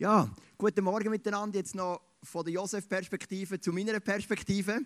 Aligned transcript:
Ja, 0.00 0.30
guten 0.56 0.84
Morgen 0.84 1.10
miteinander. 1.10 1.58
Jetzt 1.58 1.74
noch 1.74 2.00
von 2.22 2.44
der 2.44 2.54
Josef-Perspektive 2.54 3.58
zu 3.58 3.72
meiner 3.72 3.98
Perspektive. 3.98 4.78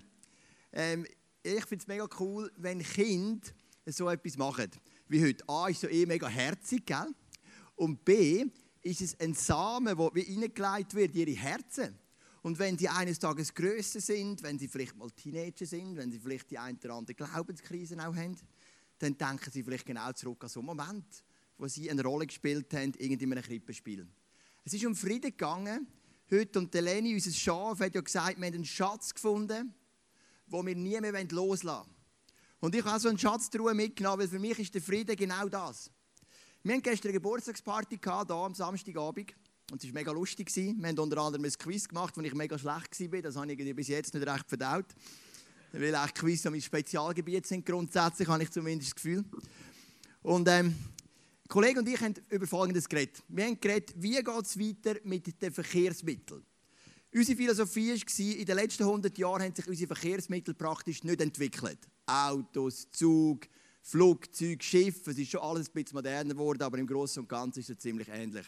Ähm, 0.73 1.07
ich 1.43 1.67
finde 1.67 1.83
es 1.83 1.87
mega 1.87 2.09
cool, 2.19 2.51
wenn 2.57 2.79
Kinder 2.79 3.47
so 3.85 4.09
etwas 4.09 4.39
machen. 4.39 4.71
Wie 5.09 5.23
heute. 5.23 5.47
A 5.51 5.69
ist 5.69 5.83
so 5.83 5.89
eh 5.89 6.07
mega 6.07 6.29
herzig, 6.29 6.87
gell? 6.87 7.15
Und 7.77 8.03
B 8.07 8.47
ist 8.81 9.03
es 9.03 9.21
ein 9.21 9.35
Samen, 9.35 9.95
der 9.99 10.11
wie 10.15 10.23
reingelegt 10.23 10.95
wird 10.95 11.15
in 11.15 11.29
ihre 11.29 11.39
Herzen. 11.39 11.99
Und 12.41 12.59
wenn 12.59 12.79
sie 12.79 12.89
eines 12.89 13.19
Tages 13.19 13.53
größer 13.53 14.01
sind, 14.01 14.43
wenn 14.43 14.59
sie 14.59 14.67
vielleicht 14.67 14.97
mal 14.97 15.11
Teenager 15.11 15.67
sind, 15.67 15.95
wenn 15.99 16.11
sie 16.11 16.21
vielleicht 16.21 16.51
die 16.51 16.57
ein 16.57 16.79
oder 16.83 16.95
andere 16.95 17.15
Glaubenskrise 17.15 17.99
auch 17.99 18.17
haben, 18.17 18.39
dann 18.99 19.19
denken 19.19 19.51
sie 19.51 19.63
vielleicht 19.63 19.85
genau 19.85 20.11
zurück 20.13 20.43
an 20.45 20.49
so 20.49 20.61
einen 20.61 20.69
Moment, 20.69 21.23
wo 21.59 21.69
sie 21.69 21.91
eine 21.91 22.03
Rolle 22.03 22.27
gespielt 22.27 22.73
haben, 22.73 22.95
irgendwie 22.97 23.25
in 23.25 23.33
einem 23.33 23.43
Krippenspiel. 23.43 24.09
Es 24.65 24.73
ist 24.75 24.85
um 24.85 24.95
Frieden 24.95 25.31
gegangen. 25.33 25.89
Heute 26.31 26.61
und 26.61 26.73
Leni, 26.73 27.15
unser 27.15 27.33
Schaf, 27.33 27.81
hat 27.81 27.95
ja 27.95 28.01
gesagt, 28.01 28.39
wir 28.39 28.47
haben 28.47 28.55
einen 28.55 28.65
Schatz 28.65 29.13
gefunden, 29.13 29.75
den 30.47 30.67
wir 30.67 30.77
nie 30.77 31.01
mehr 31.01 31.25
loslassen 31.31 31.67
wollen. 31.69 31.97
Und 32.61 32.75
ich 32.77 32.85
habe 32.85 33.01
so 33.01 33.09
einen 33.09 33.19
Schatztruhe 33.19 33.75
mitgenommen, 33.75 34.21
weil 34.21 34.29
für 34.29 34.39
mich 34.39 34.57
ist 34.61 34.73
der 34.73 34.81
Frieden 34.81 35.17
genau 35.17 35.49
das. 35.49 35.91
Wir 36.63 36.75
hatten 36.75 36.83
gestern 36.83 37.09
eine 37.09 37.15
Geburtstagsparty 37.15 37.99
hier 38.03 38.13
am 38.13 38.55
Samstagabend. 38.55 39.35
Und 39.73 39.83
es 39.83 39.89
war 39.89 39.95
mega 39.95 40.13
lustig. 40.13 40.55
Wir 40.55 40.89
haben 40.89 40.99
unter 40.99 41.19
anderem 41.19 41.45
ein 41.45 41.53
Quiz 41.53 41.89
gemacht, 41.89 42.17
wo 42.17 42.21
ich 42.21 42.35
mega 42.35 42.57
schlecht 42.57 43.13
war. 43.13 43.23
Das 43.23 43.35
habe 43.35 43.53
ich 43.53 43.75
bis 43.75 43.89
jetzt 43.89 44.15
nicht 44.15 44.27
recht 44.27 44.49
verdaut. 44.49 44.87
Weil 45.73 45.97
auch 45.97 46.15
Quiz 46.15 46.45
mein 46.45 46.61
Spezialgebiet 46.61 47.47
sind, 47.47 47.67
grundsätzlich, 47.67 48.29
habe 48.29 48.45
ich 48.45 48.51
zumindest 48.51 48.93
das 48.93 48.95
Gefühl. 48.95 49.25
Und 50.23 50.47
ähm, 50.49 50.77
Kollege 51.53 51.81
und 51.81 51.87
ich 51.87 52.01
haben 52.01 52.15
über 52.31 52.47
Folgendes 52.47 52.89
geredet. 52.89 53.23
Wir 53.29 53.45
haben 53.45 53.61
geredet, 53.61 53.93
wie 53.99 54.15
geht 54.15 54.27
es 54.27 54.59
weiter 54.59 54.99
mit 55.05 55.43
den 55.43 55.53
Verkehrsmitteln. 55.53 56.43
Unsere 57.15 57.37
Philosophie 57.37 57.91
war, 57.91 58.39
in 58.39 58.47
den 58.47 58.57
letzten 58.57 58.85
100 58.85 59.19
Jahren 59.19 59.43
haben 59.43 59.55
sich 59.55 59.69
unsere 59.69 59.95
Verkehrsmittel 59.95 60.55
praktisch 60.55 61.05
nicht 61.05 61.21
entwickelt. 61.21 61.79
Autos, 62.07 62.91
Zug, 62.91 63.47
Flugzeug, 63.83 64.63
Schiff, 64.65 65.07
es 65.07 65.19
ist 65.19 65.33
schon 65.33 65.43
alles 65.43 65.69
ein 65.69 65.75
bisschen 65.75 65.97
moderner 65.97 66.33
geworden, 66.33 66.63
aber 66.63 66.79
im 66.79 66.87
Großen 66.87 67.21
und 67.21 67.29
Ganzen 67.29 67.61
ist 67.61 67.69
es 67.69 67.77
ziemlich 67.77 68.09
ähnlich. 68.09 68.47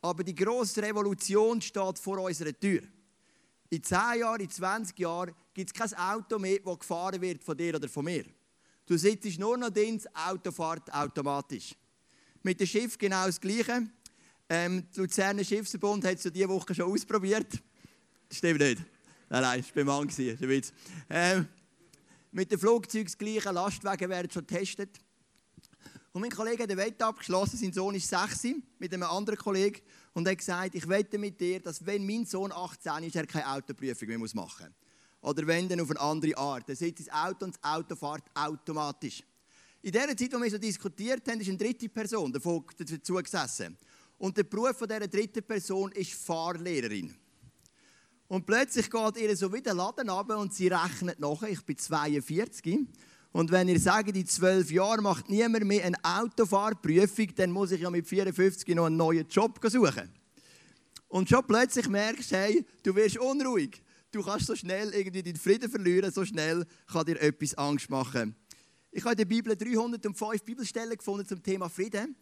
Aber 0.00 0.24
die 0.24 0.34
grosse 0.34 0.82
Revolution 0.82 1.60
steht 1.60 1.98
vor 1.98 2.18
unserer 2.18 2.58
Tür. 2.58 2.80
In 3.68 3.82
10 3.82 4.20
Jahren, 4.20 4.40
in 4.40 4.48
20 4.48 4.98
Jahren 4.98 5.34
gibt 5.52 5.68
es 5.68 5.74
kein 5.74 5.98
Auto 5.98 6.38
mehr, 6.38 6.60
das 6.64 6.78
gefahren 6.78 7.20
wird 7.20 7.44
von 7.44 7.58
dir 7.58 7.74
oder 7.74 7.90
von 7.90 8.06
mir. 8.06 8.24
Du 8.86 8.96
sitzt 8.96 9.38
nur 9.38 9.58
noch 9.58 9.68
drin, 9.68 10.00
das 10.02 10.06
Auto 10.16 10.50
fährt 10.50 10.90
automatisch. 10.94 11.74
Mit 12.42 12.60
dem 12.60 12.66
Schiff 12.66 12.96
genau 12.96 13.26
das 13.26 13.40
Gleiche. 13.40 13.88
Ähm, 14.48 14.86
der 14.94 15.02
Luzerner 15.02 15.44
Schiffsverbund 15.44 16.04
hat 16.04 16.14
es 16.14 16.24
ja 16.24 16.30
diese 16.30 16.48
Woche 16.48 16.74
schon 16.74 16.90
ausprobiert. 16.90 17.52
Das 18.28 18.38
stimmt 18.38 18.60
nicht. 18.60 18.82
Nein, 19.28 19.42
nein, 19.42 19.60
das 19.60 19.76
war 19.76 19.84
beim 19.84 19.86
Mann. 19.86 20.62
Ähm, 21.10 21.48
mit 22.30 22.50
dem 22.50 22.58
Flugzeug 22.58 23.04
das 23.06 23.18
Gleiche. 23.18 23.50
Lastwagen 23.50 24.08
werden 24.08 24.30
schon 24.30 24.46
getestet. 24.46 25.00
Und 26.12 26.22
mein 26.22 26.30
Kollege 26.30 26.62
hat 26.62 26.70
eine 26.70 26.80
Wette 26.80 27.04
abgeschlossen. 27.04 27.58
Sein 27.58 27.72
Sohn 27.72 27.94
ist 27.94 28.08
6 28.08 28.54
mit 28.78 28.92
einem 28.94 29.02
anderen 29.04 29.38
Kollegen. 29.38 29.80
Und 30.14 30.26
hat 30.26 30.38
gesagt, 30.38 30.74
ich 30.74 30.88
wette 30.88 31.18
mit 31.18 31.40
dir, 31.40 31.60
dass 31.60 31.84
wenn 31.84 32.06
mein 32.06 32.24
Sohn 32.24 32.50
18 32.50 33.04
ist, 33.04 33.16
er 33.16 33.26
keine 33.26 33.50
Autoprüfung 33.52 34.08
mehr 34.08 34.18
machen 34.18 34.34
muss. 34.34 34.56
Oder 35.20 35.46
wenn, 35.46 35.68
dann 35.68 35.80
auf 35.80 35.90
eine 35.90 36.00
andere 36.00 36.36
Art. 36.36 36.68
Er 36.68 36.76
sitzt 36.76 37.00
ins 37.00 37.12
Auto 37.12 37.44
und 37.44 37.56
das 37.56 37.62
Auto 37.62 37.96
fährt 37.96 38.24
automatisch. 38.34 39.22
In 39.82 39.92
der 39.92 40.16
Zeit, 40.16 40.32
wo 40.32 40.42
wir 40.42 40.50
so 40.50 40.58
diskutiert 40.58 41.28
haben, 41.28 41.40
ist 41.40 41.48
eine 41.48 41.56
dritte 41.56 41.88
Person 41.88 42.32
dazu 42.32 43.14
gesessen. 43.14 43.76
Und 44.18 44.36
der 44.36 44.42
Beruf 44.42 44.76
von 44.76 44.88
dieser 44.88 45.06
dritten 45.06 45.42
Person 45.42 45.92
ist 45.92 46.12
Fahrlehrerin. 46.14 47.14
Und 48.26 48.44
plötzlich 48.44 48.90
geht 48.90 49.16
ihr 49.16 49.36
so 49.36 49.52
wieder 49.52 49.72
Laden 49.72 50.10
ab 50.10 50.30
und 50.30 50.52
sie 50.52 50.68
rechnet 50.68 51.20
nachher. 51.20 51.48
Ich 51.48 51.62
bin 51.62 51.78
42. 51.78 52.80
Und 53.32 53.50
wenn 53.50 53.68
ihr 53.68 53.78
sagt, 53.78 54.14
in 54.14 54.26
zwölf 54.26 54.70
Jahren 54.70 55.02
macht 55.02 55.30
niemand 55.30 55.64
mehr 55.64 55.84
eine 55.84 55.96
Autofahrprüfung, 56.02 57.34
dann 57.36 57.52
muss 57.52 57.70
ich 57.70 57.80
ja 57.80 57.90
mit 57.90 58.06
54 58.06 58.74
noch 58.74 58.86
einen 58.86 58.96
neuen 58.96 59.28
Job 59.28 59.60
suchen. 59.62 60.10
Und 61.08 61.28
schon 61.28 61.46
plötzlich 61.46 61.88
merkst 61.88 62.32
du, 62.32 62.36
hey, 62.36 62.66
du 62.82 62.94
wirst 62.94 63.18
unruhig. 63.18 63.82
Du 64.10 64.22
kannst 64.22 64.46
so 64.46 64.56
schnell 64.56 64.92
irgendwie 64.92 65.22
deinen 65.22 65.36
Frieden 65.36 65.70
verlieren, 65.70 66.12
so 66.12 66.24
schnell 66.24 66.66
kann 66.90 67.06
dir 67.06 67.20
etwas 67.20 67.54
Angst 67.54 67.88
machen. 67.88 68.34
Ich 68.90 69.02
habe 69.02 69.12
in 69.12 69.18
der 69.18 69.24
Bibel 69.26 69.54
305 69.54 70.42
Bibelstellen 70.42 70.96
gefunden 70.96 71.26
zum 71.26 71.42
Thema 71.42 71.68
Frieden. 71.68 72.16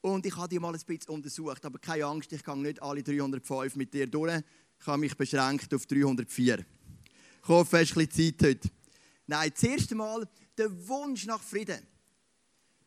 Und 0.00 0.24
ich 0.24 0.36
habe 0.36 0.48
die 0.48 0.60
mal 0.60 0.72
ein 0.72 0.80
bisschen 0.80 1.10
untersucht. 1.12 1.64
Aber 1.64 1.78
keine 1.78 2.04
Angst, 2.04 2.32
ich 2.32 2.44
gehe 2.44 2.56
nicht 2.56 2.80
alle 2.80 3.02
305 3.02 3.74
mit 3.74 3.92
dir 3.92 4.06
durch. 4.06 4.42
Ich 4.80 4.86
habe 4.86 4.98
mich 4.98 5.16
beschränkt 5.16 5.74
auf 5.74 5.86
304. 5.86 6.64
Ich 7.42 7.48
hoffe, 7.48 7.78
es 7.78 7.90
ist 7.90 7.96
ein 7.96 8.06
bisschen 8.06 8.38
Zeit 8.38 8.48
heute. 8.48 8.70
Nein, 9.26 9.50
das 9.52 9.62
erste 9.64 9.94
Mal 9.96 10.28
der 10.56 10.88
Wunsch 10.88 11.26
nach 11.26 11.42
Frieden. 11.42 11.84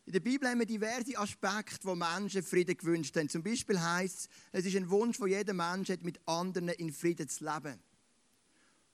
In 0.06 0.12
der 0.12 0.20
Bibel 0.20 0.48
haben 0.48 0.58
wir 0.58 0.66
diverse 0.66 1.16
Aspekte, 1.18 1.86
wo 1.86 1.94
Menschen 1.94 2.42
Frieden 2.42 2.76
gewünscht 2.76 3.16
haben. 3.16 3.28
Zum 3.28 3.42
Beispiel 3.42 3.80
heißt 3.80 4.20
es, 4.20 4.28
es 4.52 4.64
ist 4.66 4.76
ein 4.76 4.88
Wunsch, 4.90 5.20
wo 5.20 5.26
jeder 5.26 5.52
Mensch 5.52 5.90
hat, 5.90 6.02
mit 6.02 6.18
anderen 6.26 6.70
in 6.70 6.92
Frieden 6.92 7.28
zu 7.28 7.44
leben. 7.44 7.78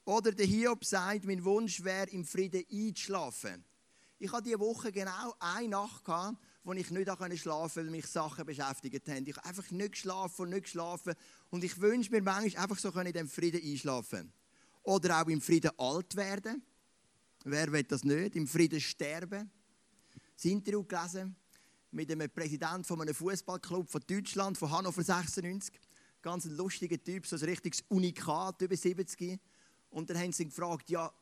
Oder 0.05 0.33
der 0.33 0.47
Hiob 0.47 0.85
sagt, 0.85 1.25
mein 1.25 1.45
Wunsch 1.45 1.85
wäre, 1.85 2.11
im 2.11 2.25
Frieden 2.25 2.65
einzuschlafen. 2.71 3.65
Ich 4.21 4.33
hatte 4.33 4.45
diese 4.45 4.59
Woche 4.59 4.91
genau 4.91 5.35
eine 5.39 5.69
Nacht, 5.69 6.05
gehabt, 6.05 6.39
wo 6.65 6.73
ich 6.73 6.91
nicht 6.91 7.05
schlafen 7.41 7.47
konnte, 7.47 7.77
weil 7.77 7.85
mich 7.85 8.07
Sachen 8.07 8.45
beschäftigt 8.45 9.09
haben. 9.09 9.25
Ich 9.25 9.37
habe 9.37 9.47
einfach 9.47 9.71
nicht 9.71 9.93
geschlafen 9.93 10.43
und 10.43 10.51
nicht 10.51 10.65
geschlafen. 10.65 11.15
Und 11.51 11.63
ich 11.63 11.81
wünsche 11.81 12.11
mir 12.11 12.21
manchmal 12.21 12.65
einfach 12.65 12.79
so 12.79 12.91
in 12.91 13.13
dem 13.13 13.29
Frieden 13.29 13.63
einschlafen. 13.63 14.33
Oder 14.83 15.23
auch 15.23 15.29
im 15.29 15.41
Frieden 15.41 15.71
alt 15.79 16.17
werden. 16.17 16.63
Wer 17.45 17.71
will 17.71 17.85
das 17.85 18.03
nicht? 18.03 18.35
Im 18.35 18.49
Frieden 18.49 18.81
sterben. 18.81 19.51
Das 20.35 20.45
Interview 20.45 20.83
gelesen 20.83 21.37
mit 21.93 22.11
einem 22.11 22.29
Präsidenten 22.29 22.85
von 22.85 23.01
einem 23.01 23.15
Fußballclub 23.15 23.89
von 23.89 24.03
Deutschland, 24.07 24.59
von 24.59 24.71
Hannover 24.71 25.03
96. 25.03 25.79
Ganz 26.21 26.45
ein 26.45 26.57
lustiger 26.57 27.03
Typ, 27.03 27.25
so 27.25 27.37
ein 27.37 27.43
richtiges 27.43 27.85
Unikat, 27.89 28.61
über 28.63 28.77
70. 28.77 29.39
Und 29.91 30.11
dann 30.11 30.19
haben 30.19 30.33
sie 30.33 30.43
ihn 30.43 30.49
gefragt, 30.49 30.91
ja, 30.91 31.13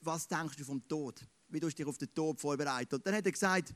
was 0.00 0.26
denkst 0.26 0.56
du 0.56 0.64
vom 0.64 0.86
Tod? 0.88 1.20
Wie 1.50 1.60
du 1.60 1.68
dich 1.68 1.86
auf 1.86 1.98
den 1.98 2.12
Tod 2.14 2.40
vorbereiten? 2.40 2.94
Und 2.94 3.06
dann 3.06 3.14
hat 3.14 3.26
er 3.26 3.32
gesagt, 3.32 3.74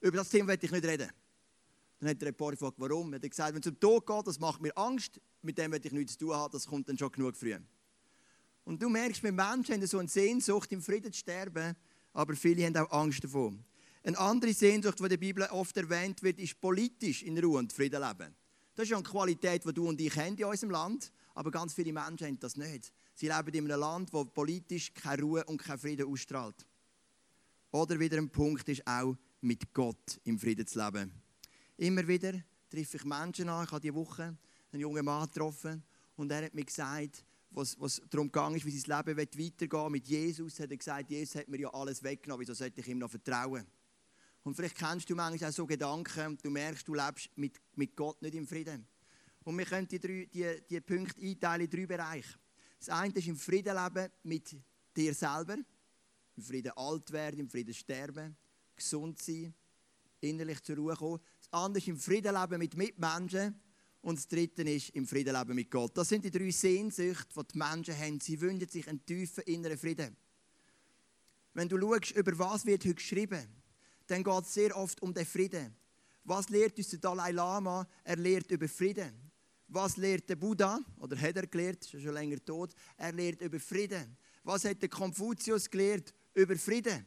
über 0.00 0.16
das 0.16 0.28
Thema 0.28 0.48
werde 0.48 0.66
ich 0.66 0.72
nicht 0.72 0.84
reden. 0.84 1.10
Dann 2.00 2.10
hat 2.10 2.20
der 2.20 2.28
Reporter 2.28 2.56
gefragt, 2.56 2.74
warum? 2.78 3.12
Er 3.12 3.20
hat 3.20 3.30
gesagt, 3.30 3.54
wenn 3.54 3.60
es 3.60 3.66
um 3.66 3.74
den 3.74 3.80
Tod 3.80 4.06
geht, 4.06 4.26
das 4.26 4.40
macht 4.40 4.60
mir 4.60 4.76
Angst, 4.76 5.20
mit 5.40 5.56
dem 5.56 5.70
werde 5.70 5.86
ich 5.86 5.92
nichts 5.92 6.14
zu 6.14 6.26
tun 6.26 6.34
haben, 6.34 6.50
das 6.52 6.66
kommt 6.66 6.88
dann 6.88 6.98
schon 6.98 7.12
genug 7.12 7.36
früh. 7.36 7.56
Und 8.64 8.82
du 8.82 8.88
merkst, 8.88 9.22
wir 9.22 9.32
Menschen 9.32 9.74
haben 9.74 9.86
so 9.86 9.98
eine 9.98 10.08
Sehnsucht, 10.08 10.72
im 10.72 10.82
Frieden 10.82 11.12
zu 11.12 11.20
sterben, 11.20 11.76
aber 12.12 12.34
viele 12.34 12.64
haben 12.66 12.76
auch 12.76 12.90
Angst 12.90 13.22
davor. 13.22 13.52
Eine 14.04 14.18
andere 14.18 14.52
Sehnsucht, 14.52 14.98
die 14.98 15.02
in 15.04 15.08
der 15.10 15.16
Bibel 15.16 15.44
oft 15.44 15.76
erwähnt 15.76 16.22
wird, 16.22 16.40
ist 16.40 16.60
politisch 16.60 17.22
in 17.22 17.38
Ruhe 17.38 17.58
und 17.58 17.72
Frieden 17.72 18.02
leben. 18.02 18.34
Das 18.74 18.84
ist 18.84 18.90
ja 18.90 18.96
eine 18.96 19.04
Qualität, 19.04 19.64
die 19.64 19.72
du 19.72 19.88
und 19.88 20.00
ich 20.00 20.16
haben 20.16 20.36
in 20.36 20.44
unserem 20.44 20.70
Land, 20.70 21.12
aber 21.34 21.50
ganz 21.50 21.72
viele 21.74 21.92
Menschen 21.92 22.26
haben 22.26 22.38
das 22.40 22.56
nicht. 22.56 22.92
Sie 23.14 23.28
leben 23.28 23.54
in 23.54 23.70
einem 23.70 23.80
Land, 23.80 24.12
wo 24.12 24.24
politisch 24.24 24.92
keine 24.94 25.22
Ruhe 25.22 25.44
und 25.44 25.58
kein 25.58 25.78
Frieden 25.78 26.08
ausstrahlt. 26.08 26.66
Oder 27.72 27.98
wieder 27.98 28.18
ein 28.18 28.28
Punkt 28.28 28.68
ist 28.68 28.86
auch, 28.86 29.16
mit 29.40 29.72
Gott 29.72 30.20
im 30.24 30.38
Frieden 30.38 30.66
zu 30.66 30.78
leben. 30.78 31.10
Immer 31.78 32.06
wieder 32.06 32.32
treffe 32.70 32.98
ich 32.98 33.04
Menschen 33.04 33.48
an. 33.48 33.64
Ich 33.64 33.70
habe 33.72 33.80
diese 33.80 33.94
Woche 33.94 34.36
einen 34.70 34.80
jungen 34.80 35.04
Mann 35.04 35.26
getroffen 35.26 35.82
und 36.16 36.30
er 36.30 36.44
hat 36.44 36.54
mir 36.54 36.64
gesagt, 36.64 37.24
was, 37.50 37.78
was 37.80 38.00
darum 38.08 38.30
ist, 38.54 38.64
wie 38.64 38.78
sein 38.78 39.04
Leben 39.04 39.18
weitergehen 39.18 39.92
Mit 39.92 40.06
Jesus 40.06 40.60
hat 40.60 40.70
er 40.70 40.76
gesagt, 40.76 41.10
Jesus 41.10 41.36
hat 41.36 41.48
mir 41.48 41.60
ja 41.60 41.74
alles 41.74 42.02
weggenommen, 42.02 42.42
wieso 42.42 42.54
sollte 42.54 42.80
ich 42.80 42.88
ihm 42.88 42.98
noch 42.98 43.10
vertrauen? 43.10 43.66
Und 44.44 44.54
vielleicht 44.54 44.76
kennst 44.76 45.08
du 45.08 45.14
manchmal 45.14 45.50
auch 45.50 45.54
so 45.54 45.66
Gedanken, 45.66 46.38
du 46.42 46.50
merkst, 46.50 46.86
du 46.86 46.94
lebst 46.94 47.30
mit, 47.36 47.60
mit 47.74 47.96
Gott 47.96 48.20
nicht 48.22 48.34
im 48.34 48.46
Frieden. 48.46 48.86
Und 49.44 49.56
wir 49.56 49.64
können 49.64 49.88
die, 49.88 49.98
drei, 49.98 50.28
die, 50.32 50.62
die 50.68 50.80
Punkte 50.80 51.20
einteilen 51.20 51.62
in 51.62 51.70
drei 51.70 51.86
Bereiche. 51.86 52.38
Das 52.78 52.88
eine 52.88 53.14
ist 53.14 53.28
im 53.28 53.36
Frieden 53.36 53.76
leben 53.76 54.10
mit 54.24 54.56
dir 54.96 55.14
selber, 55.14 55.56
im 56.36 56.42
Frieden 56.42 56.72
alt 56.76 57.10
werden, 57.12 57.40
im 57.40 57.48
Frieden 57.48 57.74
sterben, 57.74 58.36
gesund 58.76 59.20
sein, 59.20 59.54
innerlich 60.20 60.62
zur 60.62 60.76
Ruhe 60.76 60.96
kommen. 60.96 61.20
Das 61.38 61.52
andere 61.52 61.82
ist 61.82 61.88
im 61.88 61.98
Frieden 61.98 62.34
leben 62.34 62.58
mit 62.58 62.76
Mitmenschen 62.76 63.60
und 64.00 64.18
das 64.18 64.28
dritte 64.28 64.62
ist 64.62 64.90
im 64.90 65.06
Frieden 65.06 65.34
leben 65.34 65.54
mit 65.54 65.70
Gott. 65.70 65.96
Das 65.96 66.08
sind 66.08 66.24
die 66.24 66.30
drei 66.30 66.50
Sehnsüchte, 66.50 67.28
die 67.34 67.52
die 67.52 67.58
Menschen 67.58 67.98
haben. 67.98 68.20
Sie 68.20 68.40
wünschen 68.40 68.68
sich 68.68 68.88
einen 68.88 69.04
tiefen 69.04 69.44
inneren 69.44 69.78
Frieden. 69.78 70.16
Wenn 71.54 71.68
du 71.68 71.78
schaust, 71.78 72.12
über 72.12 72.38
was 72.38 72.64
wird 72.64 72.84
heute 72.84 72.94
geschrieben, 72.94 73.46
dann 74.06 74.24
geht 74.24 74.42
es 74.42 74.54
sehr 74.54 74.76
oft 74.76 75.00
um 75.02 75.12
den 75.12 75.26
Frieden. 75.26 75.76
Was 76.24 76.48
lehrt 76.48 76.78
uns 76.78 76.88
der 76.88 76.98
Dalai 76.98 77.32
Lama? 77.32 77.86
Er 78.04 78.16
lehrt 78.16 78.50
über 78.50 78.68
Frieden. 78.68 79.30
Was 79.68 79.96
lehrt 79.96 80.28
der 80.28 80.36
Buddha? 80.36 80.80
Oder 80.98 81.16
hat 81.20 81.36
er 81.36 81.46
gelehrt? 81.46 81.82
Ist 81.82 82.02
schon 82.02 82.14
länger 82.14 82.42
tot. 82.44 82.74
Er 82.96 83.12
lehrt 83.12 83.40
über 83.40 83.58
Frieden. 83.58 84.16
Was 84.44 84.64
hat 84.64 84.82
der 84.82 84.88
Konfuzius 84.88 85.68
gelehrt? 85.68 86.14
Über 86.34 86.56
Frieden. 86.56 87.06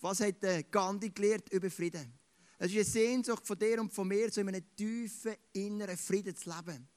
Was 0.00 0.20
hat 0.20 0.42
der 0.42 0.62
Gandhi 0.62 1.10
gelehrt? 1.10 1.48
Über 1.52 1.70
Frieden. 1.70 2.12
Es 2.58 2.68
ist 2.68 2.74
eine 2.74 2.84
Sehnsucht 2.84 3.46
von 3.46 3.58
dir 3.58 3.80
und 3.80 3.92
von 3.92 4.06
mir, 4.06 4.30
so 4.30 4.40
in 4.40 4.48
einem 4.48 4.64
tiefen 4.76 5.34
inneren 5.52 5.96
Frieden 5.96 6.34
zu 6.36 6.50
leben. 6.50 6.88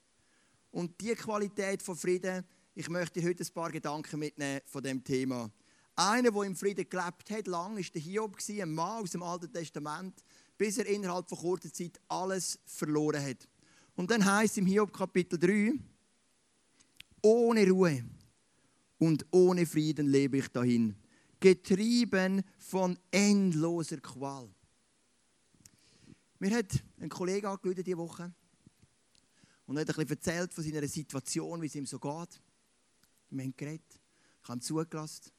Und 0.70 1.00
die 1.00 1.14
Qualität 1.14 1.82
von 1.82 1.96
Frieden, 1.96 2.44
ich 2.74 2.88
möchte 2.88 3.20
dir 3.20 3.28
heute 3.28 3.42
ein 3.42 3.52
paar 3.52 3.70
Gedanken 3.70 4.20
mitnehmen 4.20 4.60
von 4.64 4.82
dem 4.82 5.02
Thema. 5.02 5.50
Einer, 5.96 6.30
der 6.30 6.42
im 6.44 6.56
Frieden 6.56 6.88
gelebt 6.88 7.30
hat, 7.30 7.46
lang, 7.46 7.76
war 7.76 7.82
der 7.82 8.00
Hiob, 8.00 8.38
ein 8.48 8.70
Mann 8.70 9.02
aus 9.02 9.10
dem 9.10 9.22
Alten 9.22 9.52
Testament, 9.52 10.22
bis 10.56 10.78
er 10.78 10.86
innerhalb 10.86 11.28
von 11.28 11.38
kurzer 11.38 11.72
Zeit 11.72 12.00
alles 12.08 12.58
verloren 12.64 13.22
hat. 13.22 13.48
Und 13.96 14.10
dann 14.10 14.24
heißt 14.24 14.56
im 14.58 14.66
Hiob 14.66 14.92
Kapitel 14.92 15.38
3, 15.38 15.74
ohne 17.22 17.68
Ruhe 17.68 18.04
und 18.98 19.26
ohne 19.30 19.66
Frieden 19.66 20.06
lebe 20.06 20.38
ich 20.38 20.48
dahin, 20.48 20.94
getrieben 21.40 22.42
von 22.58 22.98
endloser 23.10 23.98
Qual. 23.98 24.48
Mir 26.38 26.56
hat 26.56 26.82
ein 27.00 27.08
Kollege 27.08 27.48
angerufen 27.48 27.82
diese 27.82 27.98
Woche 27.98 28.32
und 29.66 29.78
hat 29.78 29.88
ein 29.88 29.94
bisschen 29.94 30.10
erzählt 30.10 30.54
von 30.54 30.64
seiner 30.64 30.86
Situation, 30.86 31.60
wie 31.60 31.66
es 31.66 31.74
ihm 31.74 31.86
so 31.86 31.98
geht. 31.98 32.40
Wir 33.30 33.44
haben 33.44 33.56
geredet, 33.56 34.00
ich 34.42 34.48
habe 34.48 34.58
ihm 34.58 34.62
zugelassen. 34.62 35.30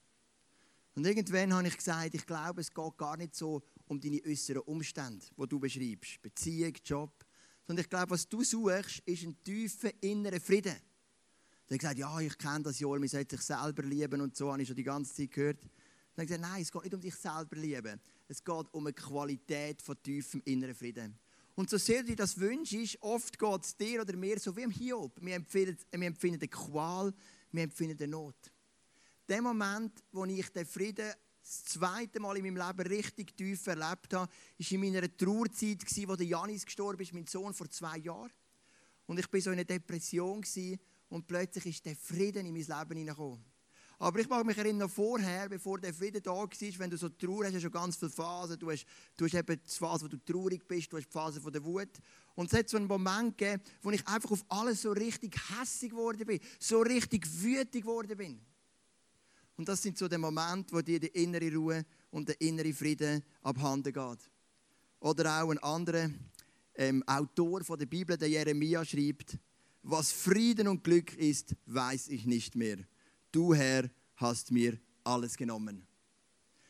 Und 0.94 1.06
irgendwann 1.06 1.54
habe 1.54 1.68
ich 1.68 1.78
gesagt, 1.78 2.14
ich 2.14 2.26
glaube, 2.26 2.62
es 2.62 2.74
geht 2.74 2.98
gar 2.98 3.18
nicht 3.18 3.36
so 3.36 3.64
um 3.88 4.00
deine 4.00 4.22
äußeren 4.26 4.62
Umstände, 4.62 5.26
die 5.38 5.48
du 5.48 5.60
beschreibst. 5.60 6.22
Beziehung, 6.22 6.74
Job. 6.84 7.26
Sondern 7.66 7.84
ich 7.84 7.90
glaube, 7.90 8.12
was 8.12 8.28
du 8.28 8.44
suchst, 8.44 9.00
ist 9.06 9.24
ein 9.24 9.42
tiefer 9.44 9.92
innerer 10.02 10.40
Frieden. 10.40 10.76
Er 11.68 11.76
hat 11.76 11.80
gesagt, 11.80 11.98
ja, 12.00 12.20
ich 12.20 12.38
kenne 12.38 12.64
das 12.64 12.80
ja, 12.80 12.88
man 12.88 13.08
sollte 13.08 13.38
sich 13.38 13.46
selber 13.46 13.84
lieben 13.84 14.20
und 14.20 14.36
so, 14.36 14.52
habe 14.52 14.62
ich 14.62 14.68
schon 14.68 14.76
die 14.76 14.84
ganze 14.84 15.14
Zeit 15.14 15.32
gehört. 15.32 15.66
Dann 16.16 16.24
habe 16.24 16.24
ich 16.24 16.28
gesagt, 16.28 16.42
nein, 16.42 16.62
es 16.62 16.72
geht 16.72 16.84
nicht 16.84 16.94
um 16.94 17.02
dich 17.02 17.16
selber 17.16 17.56
lieben. 17.56 18.00
Es 18.28 18.44
geht 18.44 18.74
um 18.74 18.86
eine 18.86 18.94
Qualität 18.94 19.82
von 19.82 20.02
tiefem 20.02 20.42
inneren 20.46 20.76
Frieden. 20.76 21.18
Und 21.56 21.70
so 21.70 21.78
sehr 21.78 22.04
du 22.04 22.16
das 22.16 22.40
wünschst, 22.40 22.98
oft 23.02 23.38
geht 23.38 23.64
es 23.64 23.76
dir 23.76 24.02
oder 24.02 24.16
mir 24.16 24.40
so 24.40 24.56
wie 24.56 24.64
im 24.64 24.72
Hiob. 24.72 25.22
Wir 25.22 25.36
empfinden, 25.36 25.78
wir 25.92 26.08
empfinden 26.08 26.40
eine 26.40 26.48
Qual, 26.48 27.14
wir 27.52 27.64
empfinden 27.64 27.98
eine 27.98 28.08
Not. 28.08 28.52
Der 29.28 29.42
Moment, 29.42 30.04
wo 30.12 30.26
ich 30.26 30.50
den 30.50 30.66
Frieden 30.66 31.12
das 31.42 31.66
zweite 31.66 32.20
Mal 32.20 32.38
in 32.38 32.44
meinem 32.44 32.68
Leben 32.68 32.88
richtig 32.88 33.36
tief 33.36 33.66
erlebt 33.68 34.14
habe, 34.14 34.32
war 34.32 34.72
in 34.72 34.80
meiner 34.80 35.18
Trauerzeit, 35.18 35.84
wo 36.08 36.16
Janis 36.16 36.66
gestorben 36.66 37.02
ist, 37.02 37.14
mein 37.14 37.26
Sohn, 37.26 37.54
vor 37.54 37.70
zwei 37.70 37.98
Jahren. 37.98 38.32
Und 39.08 39.20
ich 39.20 39.32
war 39.32 39.42
so 39.42 39.52
in 39.52 39.60
einer 39.60 39.66
Depression 39.66 40.44
und 41.10 41.28
plötzlich 41.28 41.66
ist 41.66 41.86
der 41.86 41.96
Frieden 41.96 42.46
in 42.46 42.54
mein 42.54 42.62
Leben 42.62 42.98
hineingekommen. 42.98 43.51
Aber 44.02 44.20
ich 44.20 44.28
mag 44.28 44.44
mich 44.44 44.58
erinnern, 44.58 44.90
vorher, 44.90 45.48
bevor 45.48 45.78
der 45.78 45.94
Frieden 45.94 46.24
da 46.24 46.32
war, 46.32 46.50
wenn 46.50 46.90
du 46.90 46.98
so 46.98 47.08
Trauer 47.08 47.46
hast, 47.46 47.54
hast 47.54 47.58
du 47.58 47.62
schon 47.62 47.72
ganz 47.72 47.96
viele 47.96 48.10
Phasen. 48.10 48.58
Du 48.58 48.72
hast, 48.72 48.84
du 49.16 49.26
hast 49.26 49.36
eben 49.36 49.62
die 49.64 49.78
Phase, 49.78 50.06
wo 50.06 50.08
du 50.08 50.18
traurig 50.18 50.68
bist, 50.68 50.92
du 50.92 50.98
hast 50.98 51.06
die 51.06 51.12
Phase 51.12 51.40
von 51.40 51.54
der 51.54 51.64
Wut. 51.64 52.00
Und 52.34 52.52
es 52.52 52.58
hat 52.58 52.68
so 52.68 52.78
einen 52.78 52.88
Moment 52.88 53.38
gegeben, 53.38 53.62
wo 53.84 53.92
ich 53.92 54.08
einfach 54.08 54.32
auf 54.32 54.44
alles 54.50 54.82
so 54.82 54.92
richtig 54.92 55.36
hässig 55.52 55.92
geworden 55.92 56.26
bin, 56.26 56.40
so 56.58 56.80
richtig 56.82 57.28
wütig 57.44 57.84
geworden 57.84 58.18
bin. 58.18 58.42
Und 59.56 59.70
das 59.70 59.84
sind 59.84 60.00
so 60.00 60.08
die 60.08 60.18
Momente, 60.18 60.74
wo 60.74 60.82
dir 60.82 61.00
die 61.00 61.22
innere 61.22 61.54
Ruhe 61.54 61.86
und 62.10 62.28
der 62.28 62.42
innere 62.42 62.74
Frieden 62.74 63.24
abhanden 63.44 63.94
geht. 63.94 64.32
Oder 65.00 65.44
auch 65.44 65.52
ein 65.52 65.60
anderer 65.60 66.10
ähm, 66.74 67.04
Autor 67.06 67.64
von 67.64 67.78
der 67.78 67.86
Bibel, 67.86 68.18
der 68.18 68.30
Jeremia, 68.30 68.84
schreibt, 68.84 69.38
was 69.84 70.12
Frieden 70.12 70.68
und 70.68 70.84
Glück 70.84 71.16
ist, 71.18 71.56
weiß 71.68 72.08
ich 72.08 72.26
nicht 72.26 72.56
mehr. 72.56 72.80
Du, 73.32 73.54
Herr, 73.54 73.90
hast 74.16 74.52
mir 74.52 74.78
alles 75.06 75.38
genommen. 75.38 75.88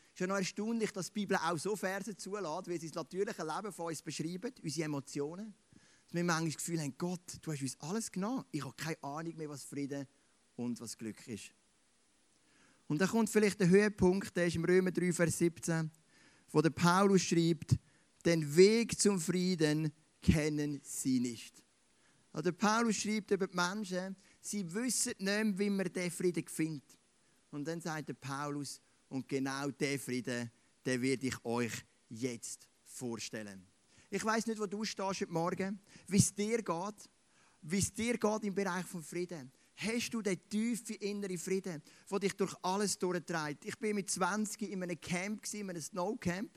Es 0.06 0.14
ist 0.14 0.20
ja 0.20 0.26
noch 0.28 0.36
erstaunlich, 0.36 0.92
dass 0.92 1.06
die 1.06 1.12
Bibel 1.12 1.36
auch 1.36 1.58
so 1.58 1.74
Verse 1.74 2.16
zulässt, 2.16 2.68
wie 2.68 2.78
sie 2.78 2.86
das 2.86 2.94
natürliche 2.94 3.42
Leben 3.42 3.72
von 3.72 3.86
uns 3.86 4.00
beschreiben, 4.00 4.52
unsere 4.62 4.84
Emotionen. 4.84 5.54
Dass 6.04 6.14
wir 6.14 6.22
manchmal 6.22 6.50
das 6.50 6.56
Gefühl 6.58 6.80
haben, 6.80 6.94
Gott, 6.96 7.38
du 7.40 7.52
hast 7.52 7.62
uns 7.62 7.80
alles 7.80 8.12
genommen. 8.12 8.44
Ich 8.52 8.64
habe 8.64 8.74
keine 8.76 9.02
Ahnung 9.02 9.36
mehr, 9.36 9.48
was 9.48 9.64
Frieden 9.64 10.06
und 10.54 10.80
was 10.80 10.96
Glück 10.96 11.26
ist. 11.26 11.50
Und 12.86 13.00
da 13.00 13.06
kommt 13.08 13.30
vielleicht 13.30 13.58
der 13.58 13.68
Höhepunkt, 13.68 14.36
der 14.36 14.46
ist 14.46 14.54
im 14.54 14.64
Römer 14.64 14.92
3, 14.92 15.12
Vers 15.12 15.38
17, 15.38 15.90
wo 16.50 16.60
der 16.60 16.70
Paulus 16.70 17.22
schreibt, 17.22 17.76
den 18.24 18.54
Weg 18.54 19.00
zum 19.00 19.18
Frieden 19.18 19.92
kennen 20.20 20.80
sie 20.84 21.18
nicht. 21.18 21.62
Also 22.32 22.50
der 22.50 22.52
Paulus 22.52 22.96
schreibt 22.96 23.30
über 23.32 23.48
die 23.48 23.56
Menschen, 23.56 24.16
sie 24.42 24.70
wissen 24.74 25.14
nicht, 25.18 25.58
wie 25.58 25.70
man 25.70 25.90
diesen 25.92 26.10
Frieden 26.10 26.46
findet. 26.46 26.98
Und 27.50 27.66
dann 27.66 27.80
sagt 27.80 28.08
der 28.08 28.14
Paulus, 28.14 28.80
und 29.08 29.28
genau 29.28 29.70
diesen 29.70 29.98
Frieden, 29.98 30.50
den 30.84 31.02
werde 31.02 31.26
ich 31.26 31.44
euch 31.44 31.72
jetzt 32.08 32.66
vorstellen. 32.84 33.66
Ich 34.10 34.24
weiß 34.24 34.46
nicht, 34.46 34.58
wo 34.58 34.66
du 34.66 34.84
stehst 34.84 35.20
heute 35.20 35.32
Morgen, 35.32 35.80
wie 36.08 36.16
es 36.16 36.34
dir 36.34 36.62
geht, 36.62 37.10
wie 37.62 37.78
es 37.78 37.92
dir 37.92 38.18
geht 38.18 38.44
im 38.44 38.54
Bereich 38.54 38.84
von 38.86 39.02
Frieden. 39.02 39.52
Hast 39.76 40.10
du 40.10 40.20
den 40.22 40.38
tiefen 40.48 40.96
inneren 40.96 41.38
Frieden, 41.38 41.82
der 42.10 42.18
dich 42.18 42.34
durch 42.34 42.54
alles 42.62 42.98
durchtreibt? 42.98 43.64
Ich 43.64 43.78
bin 43.78 43.96
mit 43.96 44.10
20 44.10 44.62
in 44.62 44.82
einem 44.82 45.00
Camp, 45.00 45.42
in 45.54 45.70
einem 45.70 45.80
Snowcamp. 45.80 46.50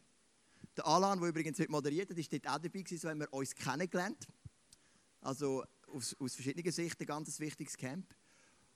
Der 0.76 0.86
Alan, 0.86 1.20
der 1.20 1.30
übrigens 1.30 1.60
heute 1.60 1.72
moderiert 1.72 2.10
hat, 2.10 2.18
war 2.18 2.26
dort 2.30 2.48
auch 2.48 2.60
dabei, 2.60 2.84
so 2.98 3.10
haben 3.10 3.20
wir 3.20 3.34
uns 3.34 3.56
kennengelernt. 3.56 4.28
Also 5.22 5.64
aus, 5.96 6.16
aus 6.20 6.36
verschiedenen 6.36 6.72
Sichten 6.72 7.04
ein 7.04 7.08
ganz 7.08 7.40
wichtiges 7.40 7.78
Camp. 7.78 8.14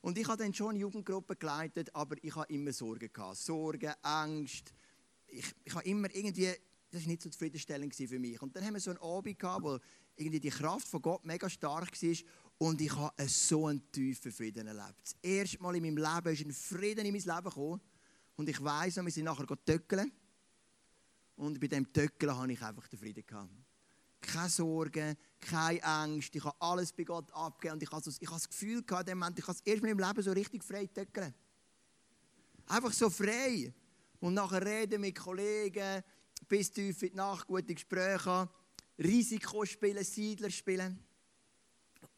Und 0.02 0.18
ich 0.18 0.28
habe 0.28 0.42
dann 0.42 0.54
schon 0.54 0.70
eine 0.70 0.80
Jugendgruppe 0.80 1.36
geleitet, 1.36 1.94
aber 1.94 2.16
ich 2.22 2.34
habe 2.34 2.52
immer 2.54 2.72
Sorgen 2.72 3.12
gehabt. 3.12 3.38
Sorgen, 3.38 3.94
Angst. 4.02 4.74
Ich, 5.28 5.46
ich 5.66 5.76
habe 5.76 5.86
immer 5.86 6.14
irgendwie, 6.16 6.54
das 6.90 7.02
war 7.02 7.08
nicht 7.08 7.22
so 7.22 7.30
zufriedenstellend 7.30 7.94
für 7.94 8.20
mich. 8.20 8.42
Und 8.42 8.56
dann 8.56 8.66
haben 8.66 8.74
wir 8.74 8.80
so 8.80 8.92
einen 8.92 9.00
Abend 9.00 9.38
gehabt, 9.38 9.64
wo 9.64 9.78
irgendwie 10.16 10.40
die 10.40 10.50
Kraft 10.50 10.88
von 10.88 11.02
Gott 11.02 11.26
mega 11.26 11.50
stark 11.50 12.02
war 12.02 12.18
und 12.58 12.82
ich 12.82 12.94
habe 12.96 13.28
so 13.28 13.68
einen 13.68 13.92
tiefen 13.92 14.32
Frieden 14.32 14.68
erlebt. 14.68 15.02
Das 15.02 15.16
erste 15.22 15.62
Mal 15.62 15.76
in 15.76 15.84
meinem 15.84 15.98
Leben 15.98 16.34
ist 16.34 16.46
ein 16.46 16.52
Frieden 16.52 17.06
in 17.06 17.14
mein 17.14 17.22
Leben 17.22 17.50
gekommen. 17.50 17.82
Und 18.36 18.48
ich 18.48 18.64
weiss 18.64 18.96
wir 18.96 19.12
sind 19.12 19.26
nachher 19.26 19.46
töckeln. 19.66 20.12
Und 21.36 21.60
bei 21.60 21.68
dem 21.68 21.92
Töckeln 21.92 22.36
habe 22.36 22.52
ich 22.52 22.62
einfach 22.62 22.88
den 22.88 23.00
Frieden 23.00 23.26
gehabt 23.26 23.50
keine 24.22 24.50
Sorgen, 24.50 25.18
keine 25.40 25.84
Angst. 25.84 26.36
Ich 26.36 26.44
habe 26.44 26.56
alles 26.60 26.94
bei 26.94 27.04
Gott 27.04 27.32
abgegeben. 27.34 27.76
Und 27.76 27.84
ich 27.84 27.92
habe, 27.92 28.04
so, 28.04 28.12
ich 28.12 28.28
habe 28.28 28.40
das 28.40 28.50
Gefühl 28.50 28.84
gehabt, 28.84 29.08
dem 29.08 29.20
Moment, 29.20 29.40
ich 29.40 29.48
habe 29.48 29.58
das 29.58 29.66
erst 29.66 29.82
mal 29.82 29.90
im 29.90 30.00
Leben 30.00 30.22
so 30.22 30.32
richtig 30.32 30.64
frei 30.64 30.88
töckeln. 30.88 31.34
Einfach 32.68 32.94
so 32.94 33.10
frei. 33.10 33.74
Und 34.20 34.34
nachher 34.34 34.66
reden 34.66 35.02
mit 35.02 35.18
Kollegen, 35.18 36.04
bis 36.48 36.72
tief 36.72 37.02
in 37.04 37.10
die 37.10 37.16
Nacht, 37.16 37.48
gute 37.48 37.74
Gespräche, 37.74 38.50
Risiko 38.98 39.66
spielen, 39.66 40.04
Siedler 40.04 40.50
spielen. 40.50 41.00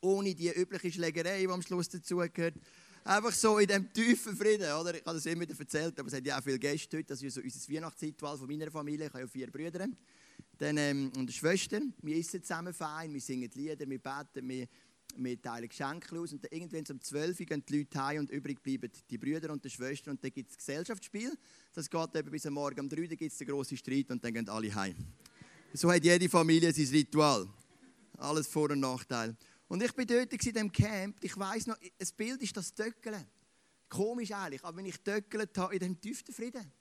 Ohne 0.01 0.33
die 0.33 0.49
übliche 0.49 0.91
Schlägerei, 0.91 1.41
die 1.41 1.47
am 1.47 1.61
Schluss 1.61 1.89
dazugehört. 1.89 2.55
Einfach 3.03 3.31
so 3.31 3.57
in 3.57 3.67
dem 3.67 3.91
tiefen 3.91 4.35
Frieden, 4.35 4.71
oder? 4.73 4.93
Ich 4.93 5.05
habe 5.05 5.15
das 5.15 5.25
immer 5.25 5.41
wieder 5.41 5.59
erzählt, 5.59 5.99
aber 5.99 6.07
es 6.07 6.13
hat 6.13 6.25
ja 6.25 6.37
auch 6.37 6.43
viele 6.43 6.59
Gäste 6.59 6.97
heute. 6.97 7.07
Das 7.07 7.21
ist 7.21 7.33
so 7.33 7.41
unser 7.41 7.73
Weihnachtsritual 7.73 8.37
von 8.37 8.47
meiner 8.47 8.69
Familie. 8.69 9.07
Ich 9.07 9.13
habe 9.13 9.21
ja 9.21 9.27
vier 9.27 9.51
Brüder 9.51 9.87
dann, 10.57 10.77
ähm, 10.77 11.07
und 11.15 11.21
eine 11.21 11.31
Schwester. 11.31 11.81
Wir 12.01 12.17
essen 12.17 12.41
zusammen 12.43 12.73
fein, 12.73 13.13
wir 13.13 13.21
singen 13.21 13.49
Lieder, 13.53 13.89
wir 13.89 13.99
beten, 13.99 14.47
wir, 14.47 14.67
wir 15.15 15.41
teilen 15.41 15.67
Geschenke 15.67 16.19
aus. 16.19 16.33
Und 16.33 16.43
dann 16.43 16.51
irgendwann 16.51 16.83
um 16.95 17.01
12 17.01 17.39
Uhr 17.39 17.45
gehen 17.45 17.63
die 17.67 17.77
Leute 17.79 18.03
heim 18.03 18.19
und 18.19 18.29
übrig 18.29 18.61
bleiben 18.61 18.91
die 19.09 19.17
Brüder 19.17 19.51
und 19.51 19.63
die 19.63 19.69
Schwester. 19.69 20.11
Und 20.11 20.23
dann 20.23 20.31
gibt 20.31 20.51
es 20.51 20.57
Gesellschaftsspiel. 20.57 21.37
Das 21.73 21.89
geht 21.89 22.15
eben 22.15 22.31
bis 22.31 22.45
am 22.45 22.53
Morgen 22.53 22.79
um 22.79 22.89
3 22.89 23.01
Uhr, 23.01 23.07
gibt 23.07 23.31
es 23.31 23.37
den 23.37 23.47
grossen 23.47 23.77
Streit 23.77 24.11
und 24.11 24.23
dann 24.23 24.33
gehen 24.33 24.47
alle 24.49 24.73
heim. 24.73 24.95
So 25.73 25.91
hat 25.91 26.03
jede 26.03 26.27
Familie 26.29 26.73
sein 26.73 26.87
Ritual. 26.87 27.47
Alles 28.17 28.47
Vor- 28.47 28.71
und 28.71 28.81
Nachteil. 28.81 29.35
Und 29.67 29.81
ich 29.81 29.93
bin 29.93 30.05
dort 30.05 30.31
in 30.33 30.37
diesem 30.37 30.71
Camp. 30.71 31.17
Ich 31.21 31.37
weiss 31.37 31.65
noch, 31.65 31.77
ein 31.79 32.07
Bild 32.17 32.41
ist 32.41 32.55
das 32.57 32.73
Töckeln. 32.73 33.25
Komisch 33.87 34.31
eigentlich, 34.31 34.63
aber 34.63 34.77
wenn 34.77 34.85
ich 34.85 34.99
töckelt 34.99 35.57
habe, 35.57 35.73
in 35.73 35.79
dem 35.79 35.99
tiefsten 35.99 36.33
Frieden. 36.33 36.71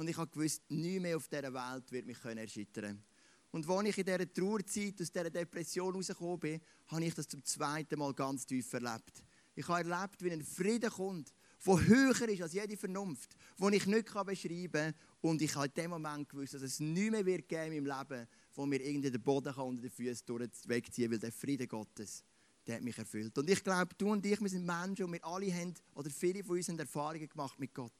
Und 0.00 0.08
ich 0.08 0.16
habe 0.16 0.30
gewusst, 0.30 0.62
nichts 0.70 1.02
mehr 1.02 1.14
auf 1.14 1.28
dieser 1.28 1.52
Welt 1.52 1.92
wird 1.92 2.06
mich 2.06 2.16
erschüttern 2.24 2.84
können. 2.84 3.04
Und 3.50 3.68
als 3.68 3.88
ich 3.90 3.98
in 3.98 4.06
dieser 4.06 4.32
Trauerzeit 4.32 4.98
aus 4.98 5.12
dieser 5.12 5.28
Depression 5.28 5.94
rausgekommen 5.94 6.40
bin, 6.40 6.60
habe 6.86 7.04
ich 7.04 7.12
das 7.12 7.28
zum 7.28 7.44
zweiten 7.44 7.98
Mal 7.98 8.14
ganz 8.14 8.46
tief 8.46 8.72
erlebt. 8.72 9.22
Ich 9.54 9.68
habe 9.68 9.86
erlebt, 9.86 10.24
wie 10.24 10.32
ein 10.32 10.42
Frieden 10.42 10.88
kommt, 10.88 11.34
der 11.66 11.86
höher 11.86 12.28
ist 12.30 12.40
als 12.40 12.54
jede 12.54 12.78
Vernunft, 12.78 13.36
den 13.58 13.74
ich 13.74 13.84
nicht 13.84 14.06
beschreiben 14.24 14.70
kann. 14.72 14.94
Und 15.20 15.42
ich 15.42 15.54
habe 15.54 15.66
in 15.66 15.74
dem 15.74 15.90
Moment 15.90 16.30
gewusst, 16.30 16.54
dass 16.54 16.62
es 16.62 16.80
nichts 16.80 17.10
mehr 17.10 17.26
wird 17.26 17.46
geben 17.46 17.72
im 17.74 17.84
Leben, 17.84 18.26
wo 18.54 18.64
mir 18.64 18.80
irgendwie 18.80 19.10
den 19.10 19.22
Boden 19.22 19.52
unter 19.52 19.82
den 19.82 19.90
Füßen 19.90 20.50
wegziehen 20.64 21.12
weil 21.12 21.18
der 21.18 21.30
Frieden 21.30 21.68
Gottes, 21.68 22.24
der 22.66 22.76
hat 22.76 22.82
mich 22.82 22.96
erfüllt. 22.96 23.36
Und 23.36 23.50
ich 23.50 23.62
glaube, 23.62 23.94
du 23.98 24.12
und 24.12 24.24
ich, 24.24 24.40
wir 24.40 24.48
sind 24.48 24.64
Menschen 24.64 25.04
und 25.04 25.12
wir 25.12 25.24
alle 25.26 25.52
haben, 25.52 25.74
oder 25.94 26.08
viele 26.08 26.42
von 26.42 26.56
uns 26.56 26.70
haben 26.70 26.78
Erfahrungen 26.78 27.28
gemacht 27.28 27.60
mit 27.60 27.74
Gott. 27.74 27.92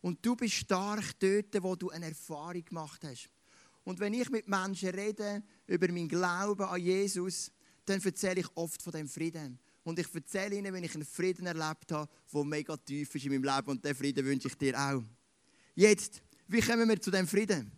Und 0.00 0.24
du 0.24 0.34
bist 0.34 0.54
stark 0.54 1.18
dort, 1.18 1.62
wo 1.62 1.76
du 1.76 1.90
eine 1.90 2.06
Erfahrung 2.06 2.64
gemacht 2.64 3.04
hast. 3.04 3.28
Und 3.84 4.00
wenn 4.00 4.14
ich 4.14 4.30
mit 4.30 4.48
Menschen 4.48 4.90
rede 4.90 5.42
über 5.66 5.88
meinen 5.88 6.08
Glauben 6.08 6.64
an 6.64 6.80
Jesus, 6.80 7.50
dann 7.84 8.00
erzähle 8.02 8.40
ich 8.40 8.56
oft 8.56 8.82
von 8.82 8.92
dem 8.92 9.08
Frieden. 9.08 9.58
Und 9.82 9.98
ich 9.98 10.14
erzähle 10.14 10.56
ihnen, 10.56 10.72
wenn 10.72 10.84
ich 10.84 10.94
einen 10.94 11.04
Frieden 11.04 11.46
erlebt 11.46 11.90
habe, 11.92 12.10
der 12.32 12.44
mega 12.44 12.76
tief 12.76 13.14
ist 13.14 13.24
in 13.24 13.32
meinem 13.32 13.44
Leben. 13.44 13.70
Und 13.70 13.84
diesen 13.84 13.96
Frieden 13.96 14.24
wünsche 14.24 14.48
ich 14.48 14.54
dir 14.56 14.78
auch. 14.78 15.02
Jetzt, 15.74 16.22
wie 16.48 16.60
kommen 16.60 16.88
wir 16.88 17.00
zu 17.00 17.10
dem 17.10 17.26
Frieden? 17.26 17.72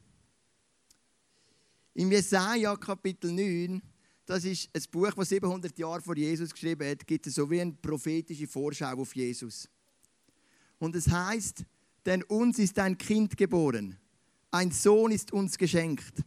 Im 1.95 2.11
Jesaja 2.11 2.75
Kapitel 2.76 3.31
9, 3.31 3.81
Das 4.25 4.45
ist 4.45 4.69
ein 4.75 4.83
Buch, 4.91 5.12
das 5.12 5.29
700 5.29 5.76
Jahre 5.79 6.00
vor 6.00 6.17
Jesus 6.17 6.52
geschrieben 6.52 6.88
hat, 6.88 7.07
gibt 7.07 7.26
es 7.26 7.35
so 7.35 7.50
wie 7.50 7.61
eine 7.61 7.73
prophetische 7.73 8.47
Vorschau 8.47 8.97
auf 8.97 9.14
Jesus. 9.14 9.69
Und 10.79 10.97
es 10.97 11.09
heißt, 11.09 11.64
denn 12.04 12.23
uns 12.25 12.59
ist 12.59 12.78
ein 12.78 12.99
Kind 12.99 13.37
geboren, 13.37 13.99
ein 14.50 14.71
Sohn 14.71 15.12
ist 15.12 15.32
uns 15.32 15.56
geschenkt. 15.56 16.23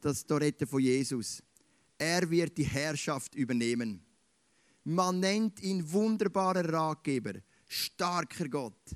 Das 0.00 0.18
ist 0.18 0.30
Rette 0.30 0.66
von 0.66 0.80
Jesus. 0.80 1.42
Er 1.98 2.28
wird 2.28 2.58
die 2.58 2.64
Herrschaft 2.64 3.34
übernehmen. 3.34 4.04
Man 4.84 5.20
nennt 5.20 5.60
ihn 5.62 5.90
wunderbarer 5.90 6.70
Ratgeber, 6.72 7.40
starker 7.66 8.48
Gott, 8.48 8.94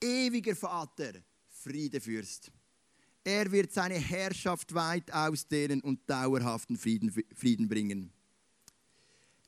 ewiger 0.00 0.54
Vater, 0.54 1.12
Friedefürst. 1.48 2.52
Er 3.24 3.50
wird 3.50 3.72
seine 3.72 3.94
Herrschaft 3.94 4.74
weit 4.74 5.12
ausdehnen 5.12 5.80
und 5.80 6.08
dauerhaften 6.08 6.76
Frieden, 6.76 7.12
Frieden 7.34 7.68
bringen. 7.68 8.12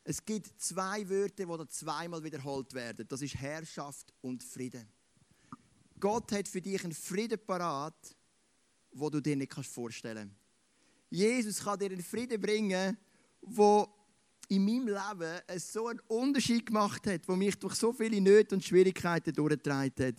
Es 0.04 0.24
gibt 0.24 0.60
zwei 0.60 1.08
Wörter, 1.08 1.46
die 1.46 1.68
zweimal 1.68 2.22
wiederholt 2.22 2.72
werden. 2.74 3.06
Das 3.08 3.22
ist 3.22 3.34
Herrschaft 3.36 4.12
und 4.20 4.42
Frieden. 4.42 4.88
Gott 6.04 6.32
hat 6.32 6.46
für 6.46 6.60
dich 6.60 6.84
einen 6.84 6.92
Frieden 6.92 7.38
parat, 7.46 8.14
wo 8.92 9.08
du 9.08 9.22
dir 9.22 9.36
nicht 9.36 9.54
vorstellen 9.54 10.28
kannst. 10.28 10.36
Jesus 11.08 11.64
kann 11.64 11.78
dir 11.78 11.86
einen 11.86 12.02
Frieden 12.02 12.38
bringen, 12.38 12.98
wo 13.40 13.88
in 14.50 14.66
meinem 14.66 14.88
Leben 14.88 15.40
so 15.58 15.86
einen 15.86 16.00
Unterschied 16.00 16.66
gemacht 16.66 17.06
hat, 17.06 17.26
wo 17.26 17.34
mich 17.34 17.58
durch 17.58 17.76
so 17.76 17.90
viele 17.90 18.20
Nöte 18.20 18.54
und 18.54 18.62
Schwierigkeiten 18.62 19.32
durchgetragen 19.32 20.06
hat. 20.06 20.16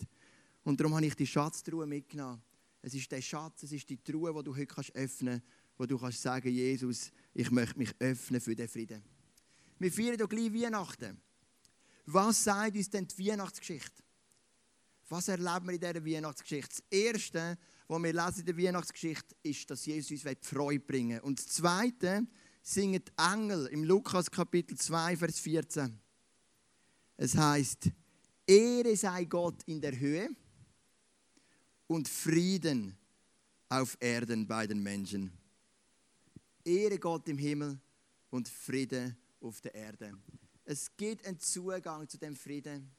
Und 0.64 0.80
darum 0.80 0.96
habe 0.96 1.06
ich 1.06 1.14
die 1.14 1.24
Schatztruhe 1.24 1.86
mitgenommen. 1.86 2.42
Es 2.82 2.92
ist 2.92 3.12
der 3.12 3.22
Schatz, 3.22 3.62
es 3.62 3.70
ist 3.70 3.88
die 3.88 4.02
Truhe, 4.02 4.34
die 4.34 4.42
du 4.42 4.56
heute 4.56 4.66
kannst 4.66 4.92
öffnen 4.96 5.38
kannst, 5.38 5.78
wo 5.78 5.86
du 5.86 5.96
kannst 6.00 6.20
sagen, 6.20 6.48
Jesus, 6.48 7.12
ich 7.32 7.48
möchte 7.52 7.78
mich 7.78 7.94
öffnen 8.00 8.40
für 8.40 8.56
den 8.56 8.66
Frieden. 8.66 9.04
Wir 9.78 9.92
feiern 9.92 10.18
doch 10.18 10.28
gleich 10.28 10.52
Weihnachten. 10.52 11.16
Was 12.06 12.42
sagt 12.42 12.74
uns 12.74 12.90
denn 12.90 13.06
die 13.06 13.28
Weihnachtsgeschichte? 13.28 14.02
Was 15.08 15.28
erleben 15.28 15.68
wir 15.68 15.74
in 15.74 15.80
dieser 15.80 16.04
Weihnachtsgeschichte? 16.04 16.68
Das 16.68 16.84
Erste, 16.90 17.58
was 17.86 18.02
wir 18.02 18.12
lesen 18.12 18.40
in 18.40 18.46
der 18.46 18.58
Weihnachtsgeschichte, 18.58 19.36
ist, 19.42 19.70
dass 19.70 19.86
Jesus 19.86 20.24
uns 20.24 20.38
Freude 20.42 20.80
bringen 20.80 21.18
will. 21.18 21.20
Und 21.20 21.38
das 21.38 21.46
Zweite 21.46 22.26
singen 22.62 23.02
die 23.04 23.12
Engel 23.16 23.66
im 23.66 23.84
Lukas 23.84 24.30
Kapitel 24.30 24.76
2, 24.76 25.16
Vers 25.16 25.38
14. 25.38 25.96
Es 27.16 27.36
heißt: 27.36 27.90
Ehre 28.46 28.96
sei 28.96 29.24
Gott 29.24 29.62
in 29.66 29.80
der 29.80 29.96
Höhe 29.98 30.28
und 31.86 32.08
Frieden 32.08 32.96
auf 33.68 33.96
Erden 34.00 34.46
bei 34.46 34.66
den 34.66 34.82
Menschen. 34.82 35.30
Ehre 36.64 36.98
Gott 36.98 37.28
im 37.28 37.38
Himmel 37.38 37.78
und 38.30 38.48
Frieden 38.48 39.16
auf 39.40 39.60
der 39.60 39.74
Erde. 39.74 40.18
Es 40.64 40.96
gibt 40.96 41.24
einen 41.24 41.38
Zugang 41.38 42.08
zu 42.08 42.18
dem 42.18 42.34
Frieden, 42.34 42.90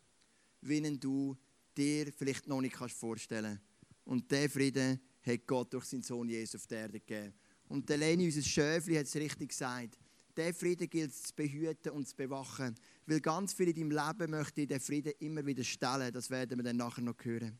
wie 0.61 0.97
du 0.97 1.37
dir 1.77 2.11
vielleicht 2.11 2.47
noch 2.47 2.61
nicht 2.61 2.75
vorstellen 2.75 3.59
kannst. 3.59 3.77
Und 4.05 4.31
der 4.31 4.49
Frieden 4.49 4.99
hat 5.21 5.45
Gott 5.45 5.73
durch 5.73 5.85
seinen 5.85 6.03
Sohn 6.03 6.29
Jesus 6.29 6.61
auf 6.61 6.67
der 6.67 6.79
Erde 6.79 6.99
gegeben. 6.99 7.33
Und 7.67 7.89
Leni, 7.89 8.25
unser 8.25 8.41
Schöfli, 8.41 8.95
hat 8.95 9.05
es 9.05 9.15
richtig 9.15 9.49
gesagt. 9.49 9.99
Der 10.35 10.53
Frieden 10.53 10.89
gilt 10.89 11.11
es 11.11 11.23
zu 11.23 11.35
behüten 11.35 11.91
und 11.91 12.07
zu 12.07 12.15
bewachen. 12.15 12.75
Weil 13.05 13.19
ganz 13.19 13.53
viele 13.53 13.71
in 13.71 13.89
deinem 13.89 14.07
Leben 14.07 14.31
möchten 14.31 14.67
den 14.67 14.79
Frieden 14.79 15.13
immer 15.19 15.45
wieder 15.45 15.63
stellen. 15.63 16.13
Das 16.13 16.29
werden 16.29 16.57
wir 16.57 16.63
dann 16.63 16.77
nachher 16.77 17.01
noch 17.01 17.17
hören. 17.23 17.59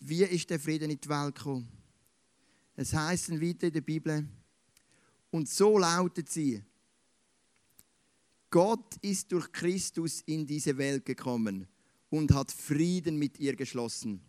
Wie 0.00 0.24
ist 0.24 0.50
der 0.50 0.60
Frieden 0.60 0.90
in 0.90 1.00
die 1.00 1.08
Welt 1.08 1.36
gekommen? 1.36 1.68
Es 2.76 2.92
heißt 2.92 3.30
dann 3.30 3.40
weiter 3.40 3.68
in 3.68 3.72
der 3.72 3.80
Bibel, 3.80 4.28
und 5.30 5.48
so 5.48 5.78
lautet 5.78 6.28
sie, 6.28 6.62
Gott 8.50 8.96
ist 9.00 9.32
durch 9.32 9.50
Christus 9.50 10.20
in 10.26 10.46
diese 10.46 10.76
Welt 10.76 11.04
gekommen 11.04 11.66
und 12.14 12.32
hat 12.32 12.52
Frieden 12.52 13.16
mit 13.16 13.40
ihr 13.40 13.56
geschlossen, 13.56 14.20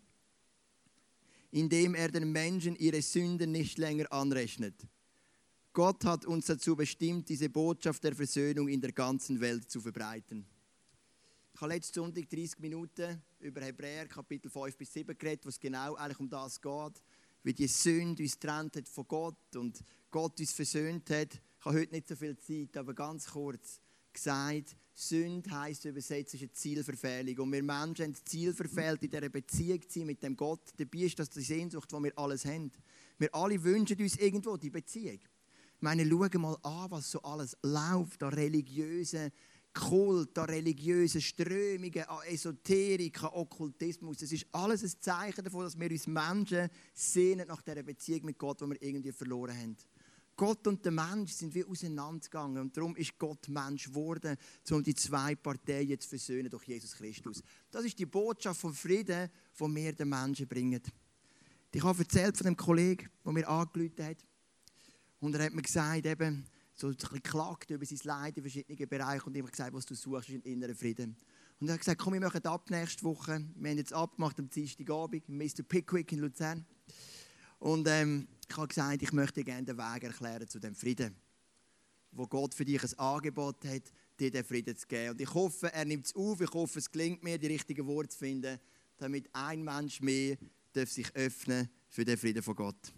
indem 1.52 1.94
er 1.94 2.08
den 2.08 2.32
Menschen 2.32 2.74
ihre 2.74 3.00
Sünden 3.00 3.52
nicht 3.52 3.78
länger 3.78 4.12
anrechnet. 4.12 4.74
Gott 5.72 6.04
hat 6.04 6.24
uns 6.24 6.46
dazu 6.46 6.74
bestimmt, 6.74 7.28
diese 7.28 7.48
Botschaft 7.48 8.02
der 8.02 8.16
Versöhnung 8.16 8.66
in 8.66 8.80
der 8.80 8.90
ganzen 8.90 9.40
Welt 9.40 9.70
zu 9.70 9.80
verbreiten. 9.80 10.44
Ich 11.54 11.60
habe 11.60 11.74
letzten 11.74 12.00
Sonntag 12.00 12.28
30 12.28 12.58
Minuten 12.58 13.22
über 13.38 13.60
Hebräer 13.60 14.08
Kapitel 14.08 14.50
5 14.50 14.76
bis 14.76 14.92
7 14.92 15.16
geredet, 15.16 15.44
wo 15.44 15.50
es 15.50 15.60
genau 15.60 15.94
eigentlich 15.94 16.18
um 16.18 16.28
das 16.28 16.60
geht, 16.60 17.02
wie 17.44 17.54
die 17.54 17.68
Sünde 17.68 18.24
uns 18.24 18.32
getrennt 18.32 18.76
hat 18.76 18.88
von 18.88 19.06
Gott 19.06 19.54
und 19.54 19.80
Gott 20.10 20.40
uns 20.40 20.52
versöhnt 20.52 21.08
hat. 21.10 21.34
Ich 21.34 21.64
habe 21.64 21.78
heute 21.78 21.94
nicht 21.94 22.08
so 22.08 22.16
viel 22.16 22.36
Zeit, 22.36 22.76
aber 22.76 22.94
ganz 22.94 23.30
kurz 23.30 23.80
gesagt, 24.12 24.76
Sünde 24.98 25.50
heisst 25.50 25.84
übersetzt 25.84 26.34
ist 26.34 26.40
eine 26.40 26.52
Zielverfehlung. 26.52 27.44
Und 27.44 27.52
wir 27.52 27.62
Menschen 27.62 28.06
haben 28.06 28.12
das 28.12 28.24
Ziel 28.24 28.54
verfehlt, 28.54 29.02
in 29.02 29.10
dieser 29.10 29.28
Beziehung 29.28 29.82
zu 29.82 29.98
sein 29.98 30.06
mit 30.06 30.22
dem 30.22 30.34
Gott. 30.34 30.72
Dabei 30.78 31.00
ist 31.00 31.18
das 31.18 31.28
die 31.28 31.42
Sehnsucht, 31.42 31.92
die 31.92 32.02
wir 32.02 32.18
alles 32.18 32.46
haben. 32.46 32.72
Wir 33.18 33.34
alle 33.34 33.62
wünschen 33.62 34.00
uns 34.00 34.16
irgendwo 34.16 34.56
die 34.56 34.70
Beziehung. 34.70 35.20
Ich 35.20 35.82
meine, 35.82 36.08
schauen 36.08 36.40
mal 36.40 36.56
an, 36.62 36.90
was 36.90 37.10
so 37.10 37.20
alles 37.20 37.54
läuft 37.62 38.22
an 38.22 38.32
religiösen 38.32 39.30
Kult, 39.74 40.38
an 40.38 40.48
religiösen 40.48 41.20
Strömungen, 41.20 42.04
an 42.04 42.22
Esoterik, 42.28 43.22
an 43.22 43.30
Okkultismus. 43.34 44.16
Das 44.16 44.32
ist 44.32 44.46
alles 44.52 44.82
ein 44.82 44.98
Zeichen 44.98 45.44
davon, 45.44 45.64
dass 45.64 45.78
wir 45.78 45.90
uns 45.90 46.06
Menschen 46.06 46.70
sehnen 46.94 47.46
nach 47.46 47.60
dieser 47.60 47.82
Beziehung 47.82 48.24
mit 48.24 48.38
Gott, 48.38 48.62
die 48.62 48.66
wir 48.66 48.80
irgendwie 48.80 49.12
verloren 49.12 49.54
haben. 49.54 49.76
Gott 50.36 50.66
und 50.66 50.84
der 50.84 50.92
Mensch 50.92 51.32
sind 51.32 51.54
wie 51.54 51.64
auseinandergegangen 51.64 52.62
und 52.62 52.76
darum 52.76 52.94
ist 52.96 53.18
Gott 53.18 53.48
Mensch 53.48 53.86
geworden, 53.86 54.36
um 54.70 54.82
die 54.82 54.94
zwei 54.94 55.34
Parteien 55.34 55.98
zu 55.98 56.08
versöhnen 56.08 56.50
durch 56.50 56.64
Jesus 56.64 56.92
Christus. 56.92 57.42
Das 57.70 57.84
ist 57.84 57.98
die 57.98 58.06
Botschaft 58.06 58.60
von 58.60 58.74
Frieden, 58.74 59.30
die 59.58 59.74
wir 59.74 59.92
den 59.92 60.08
Menschen 60.08 60.46
bringen. 60.46 60.82
Ich 61.72 61.82
habe 61.82 61.98
erzählt 61.98 62.36
von 62.36 62.46
dem 62.46 62.56
Kollegen, 62.56 63.10
der 63.24 63.32
mir 63.32 63.46
angerufen 63.46 64.04
hat. 64.04 64.16
Und 65.20 65.34
er 65.34 65.44
hat 65.44 65.52
mir 65.52 65.60
gesagt, 65.60 66.06
eben, 66.06 66.46
so 66.74 66.88
ein 66.88 66.96
bisschen 66.96 67.76
über 67.76 67.84
sein 67.86 67.98
Leid 68.04 68.36
in 68.36 68.42
verschiedenen 68.42 68.88
Bereichen 68.88 69.26
und 69.26 69.36
immer 69.36 69.50
gesagt, 69.50 69.72
was 69.72 69.86
du 69.86 69.94
suchst, 69.94 70.28
ist 70.28 70.34
ein 70.36 70.42
innerer 70.42 70.74
Frieden. 70.74 71.16
Und 71.58 71.68
er 71.68 71.74
hat 71.74 71.80
gesagt, 71.80 72.00
komm, 72.00 72.12
wir 72.12 72.20
machen 72.20 72.44
ab 72.44 72.68
nächste 72.70 73.02
Woche. 73.02 73.44
Wir 73.56 73.70
haben 73.70 73.78
jetzt 73.78 73.92
abgemacht 73.92 74.38
am 74.38 74.48
Dienstagabend, 74.48 75.28
Mr. 75.28 75.62
Pickwick 75.66 76.12
in 76.12 76.20
Luzern. 76.20 76.66
Und 77.58 77.88
ähm, 77.88 78.28
ich 78.48 78.56
habe 78.56 78.68
gesagt, 78.68 79.02
ich 79.02 79.12
möchte 79.12 79.42
gerne 79.44 79.64
den 79.64 79.78
Weg 79.78 80.04
erklären 80.04 80.48
zu 80.48 80.58
dem 80.58 80.74
Frieden, 80.74 81.14
wo 82.12 82.26
Gott 82.26 82.54
für 82.54 82.64
dich 82.64 82.82
ein 82.82 82.98
Angebot 82.98 83.64
hat, 83.64 83.92
dir 84.18 84.30
den 84.30 84.44
Frieden 84.44 84.76
zu 84.76 84.86
geben. 84.86 85.10
Und 85.10 85.20
ich 85.20 85.32
hoffe, 85.32 85.72
er 85.72 85.84
nimmt 85.84 86.06
es 86.06 86.14
auf. 86.14 86.40
Ich 86.40 86.52
hoffe, 86.52 86.78
es 86.78 86.90
gelingt 86.90 87.22
mir, 87.22 87.38
die 87.38 87.48
richtigen 87.48 87.86
Worte 87.86 88.10
zu 88.10 88.18
finden, 88.18 88.58
damit 88.98 89.28
ein 89.32 89.62
Mensch 89.62 90.00
mehr 90.00 90.36
darf 90.72 90.90
sich 90.90 91.14
öffnen 91.14 91.68
für 91.88 92.04
den 92.04 92.16
Frieden 92.16 92.42
von 92.42 92.54
Gott. 92.54 92.92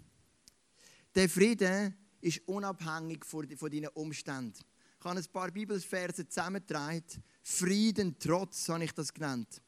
Der 1.14 1.28
Frieden 1.28 1.96
ist 2.20 2.40
unabhängig 2.46 3.24
von 3.24 3.48
deinen 3.48 3.88
Umständen. 3.88 4.58
Ich 4.98 5.04
habe 5.04 5.18
ein 5.18 5.26
paar 5.32 5.50
Bibelverse 5.50 6.26
zusammengetragen. 6.28 7.04
Frieden 7.42 8.16
trotz, 8.18 8.68
habe 8.68 8.84
ich 8.84 8.92
das 8.92 9.14
genannt. 9.14 9.62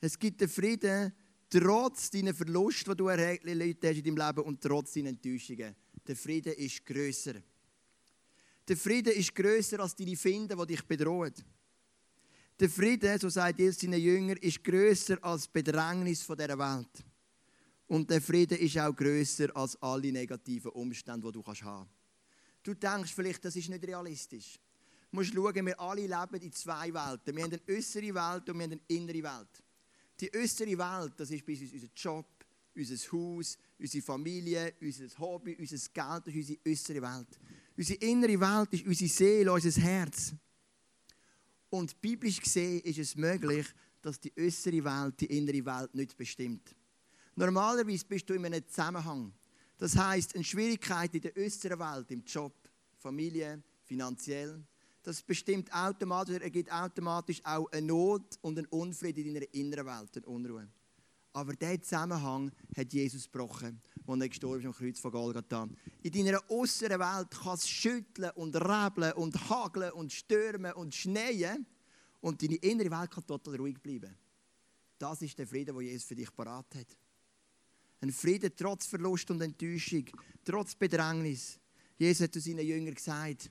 Es 0.00 0.18
gibt 0.18 0.40
den 0.40 0.48
Frieden 0.48 1.12
trotz 1.48 2.10
deiner 2.10 2.34
Verluste, 2.34 2.90
die 2.90 2.96
du 2.96 3.08
erlebt 3.08 3.84
hast 3.84 3.96
in 3.96 4.04
deinem 4.04 4.16
Leben 4.16 4.42
und 4.42 4.60
trotz 4.60 4.92
deiner 4.92 5.10
Enttäuschungen. 5.10 5.74
Der 6.06 6.16
Frieden 6.16 6.52
ist 6.54 6.84
größer. 6.84 7.34
Der 8.66 8.76
Frieden 8.76 9.14
ist 9.14 9.34
größer 9.34 9.80
als 9.80 9.96
deine 9.96 10.16
Finden, 10.16 10.58
die 10.58 10.66
dich 10.66 10.82
bedrohen. 10.82 11.34
Der 12.60 12.68
Frieden, 12.68 13.18
so 13.18 13.28
sagt 13.28 13.60
Jesus 13.60 13.80
seinen 13.80 14.00
Jüngern, 14.00 14.36
ist 14.38 14.62
größer 14.64 15.22
als 15.22 15.44
die 15.44 15.50
Bedrängnis 15.52 16.26
dieser 16.26 16.58
Welt. 16.58 17.04
Und 17.86 18.10
der 18.10 18.20
Frieden 18.20 18.58
ist 18.58 18.76
auch 18.78 18.94
größer 18.94 19.56
als 19.56 19.80
alle 19.80 20.12
negativen 20.12 20.72
Umstände, 20.72 21.26
die 21.28 21.32
du 21.32 21.44
haben 21.44 21.54
kannst. 21.58 21.90
Du 22.62 22.74
denkst 22.74 23.14
vielleicht, 23.14 23.44
das 23.44 23.56
ist 23.56 23.70
nicht 23.70 23.86
realistisch. 23.86 24.58
Du 25.10 25.16
musst 25.16 25.32
schauen, 25.32 25.64
wir 25.64 25.80
alle 25.80 26.02
leben 26.02 26.42
in 26.42 26.52
zwei 26.52 26.92
Welten. 26.92 27.34
Wir 27.34 27.44
haben 27.44 27.52
eine 27.52 27.76
äußere 27.76 28.14
Welt 28.14 28.48
und 28.50 28.58
wir 28.58 28.64
haben 28.64 28.72
eine 28.72 28.80
innere 28.88 29.22
Welt. 29.22 29.62
Die 30.20 30.34
äußere 30.34 30.76
Welt, 30.76 31.12
das 31.16 31.30
ist 31.30 31.46
bis 31.46 31.60
unser 31.60 31.88
Job, 31.94 32.26
unser 32.74 32.96
Haus, 33.12 33.58
unsere 33.78 34.02
Familie, 34.02 34.74
unser 34.80 35.18
Hobby, 35.18 35.56
unser 35.58 35.76
Geld, 35.76 36.26
das 36.26 36.34
ist 36.34 36.50
unsere 36.50 36.58
äußere 36.66 37.02
Welt. 37.02 37.38
Unsere 37.76 37.98
innere 38.00 38.40
Welt 38.40 38.72
ist 38.72 38.86
unsere 38.86 39.08
Seele, 39.08 39.52
unser 39.52 39.80
Herz. 39.80 40.34
Und 41.70 42.00
biblisch 42.00 42.40
gesehen 42.40 42.80
ist 42.80 42.98
es 42.98 43.14
möglich, 43.14 43.66
dass 44.00 44.18
die 44.18 44.32
äußere 44.36 44.82
Welt 44.84 45.20
die 45.20 45.26
innere 45.26 45.64
Welt 45.64 45.94
nicht 45.94 46.16
bestimmt. 46.16 46.74
Normalerweise 47.36 48.04
bist 48.04 48.28
du 48.28 48.34
in 48.34 48.44
einem 48.46 48.66
Zusammenhang. 48.66 49.32
Das 49.76 49.96
heißt, 49.96 50.34
eine 50.34 50.42
Schwierigkeit 50.42 51.14
in 51.14 51.20
der 51.20 51.36
äußeren 51.36 51.78
Welt, 51.78 52.10
im 52.10 52.24
Job, 52.24 52.52
Familie, 52.96 53.62
finanziell, 53.84 54.60
das 55.08 55.22
bestimmt 55.22 55.72
automatisch, 55.72 56.38
ergibt 56.38 56.70
automatisch 56.70 57.40
auch 57.42 57.66
eine 57.72 57.86
Not 57.86 58.38
und 58.42 58.58
einen 58.58 58.66
Unfrieden 58.66 59.24
in 59.24 59.34
deiner 59.34 59.54
inneren 59.54 59.86
Welt, 59.86 60.16
eine 60.18 60.26
Unruhe. 60.26 60.68
Aber 61.32 61.54
diesen 61.54 61.82
Zusammenhang 61.82 62.52
hat 62.76 62.92
Jesus 62.92 63.24
gebrochen. 63.24 63.80
als 64.06 64.20
er 64.20 64.28
gestorben 64.28 64.60
ist 64.60 64.66
am 64.66 64.74
Kreuz 64.74 65.00
von 65.00 65.10
Golgatha. 65.10 65.68
In 66.02 66.12
deiner 66.12 66.50
äußeren 66.50 67.00
Welt 67.00 67.30
kann 67.30 67.54
es 67.54 67.66
schütteln 67.66 68.30
und 68.34 68.54
rebeln 68.56 69.12
und 69.14 69.48
hageln 69.48 69.92
und 69.92 70.12
stürmen 70.12 70.72
und 70.74 70.94
schneien 70.94 71.66
und 72.20 72.42
deine 72.42 72.56
innere 72.56 72.90
Welt 72.90 73.10
kann 73.10 73.26
total 73.26 73.56
ruhig 73.56 73.78
bleiben. 73.80 74.14
Das 74.98 75.22
ist 75.22 75.38
der 75.38 75.46
Frieden, 75.46 75.74
den 75.74 75.86
Jesus 75.86 76.04
für 76.04 76.16
dich 76.16 76.34
parat 76.34 76.74
hat. 76.74 76.98
Ein 78.02 78.12
Frieden 78.12 78.52
trotz 78.54 78.86
Verlust 78.86 79.30
und 79.30 79.40
Enttäuschung, 79.40 80.04
trotz 80.44 80.74
Bedrängnis. 80.74 81.58
Jesus 81.96 82.24
hat 82.24 82.34
zu 82.34 82.40
seinen 82.40 82.66
Jüngern 82.66 82.94
gesagt, 82.94 83.50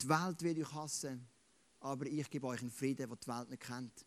die 0.00 0.08
Welt 0.08 0.42
wird 0.42 0.58
euch 0.58 0.72
hassen, 0.72 1.26
aber 1.80 2.06
ich 2.06 2.28
gebe 2.30 2.46
euch 2.46 2.60
einen 2.60 2.70
Frieden, 2.70 3.08
den 3.08 3.18
die 3.22 3.28
Welt 3.28 3.50
nicht 3.50 3.62
kennt. 3.62 4.06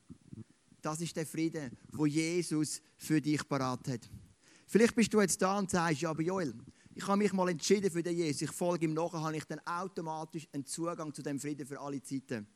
Das 0.81 1.01
ist 1.01 1.15
der 1.15 1.25
Frieden, 1.25 1.77
wo 1.91 2.05
Jesus 2.05 2.81
für 2.98 3.22
dich 3.22 3.48
parat 3.48 3.88
hat. 3.88 4.10
Vielleicht 4.67 4.96
bist 4.96 5.13
du 5.13 5.22
jetzt 5.22 5.41
da 5.41 5.58
und 5.58 5.69
sagst, 5.69 6.01
ja, 6.01 6.12
aber 6.12 6.22
Joel, 6.22 6.53
ich 6.93 7.08
habe 7.08 7.17
mich 7.17 7.34
mal 7.34 7.50
entschieden 7.50 7.89
für 7.89 8.03
den 8.03 8.15
Jesus. 8.15 8.43
Ich 8.43 8.51
folge 8.51 8.86
ihm 8.86 8.93
nachher, 8.93 9.22
habe 9.22 9.36
ich 9.36 9.46
dann 9.46 9.60
automatisch 9.65 10.48
einen 10.51 10.65
Zugang 10.65 11.13
zu 11.13 11.22
dem 11.22 11.39
Frieden 11.39 11.65
für 11.65 11.79
alle 11.79 12.01
Zeiten. 12.01 12.48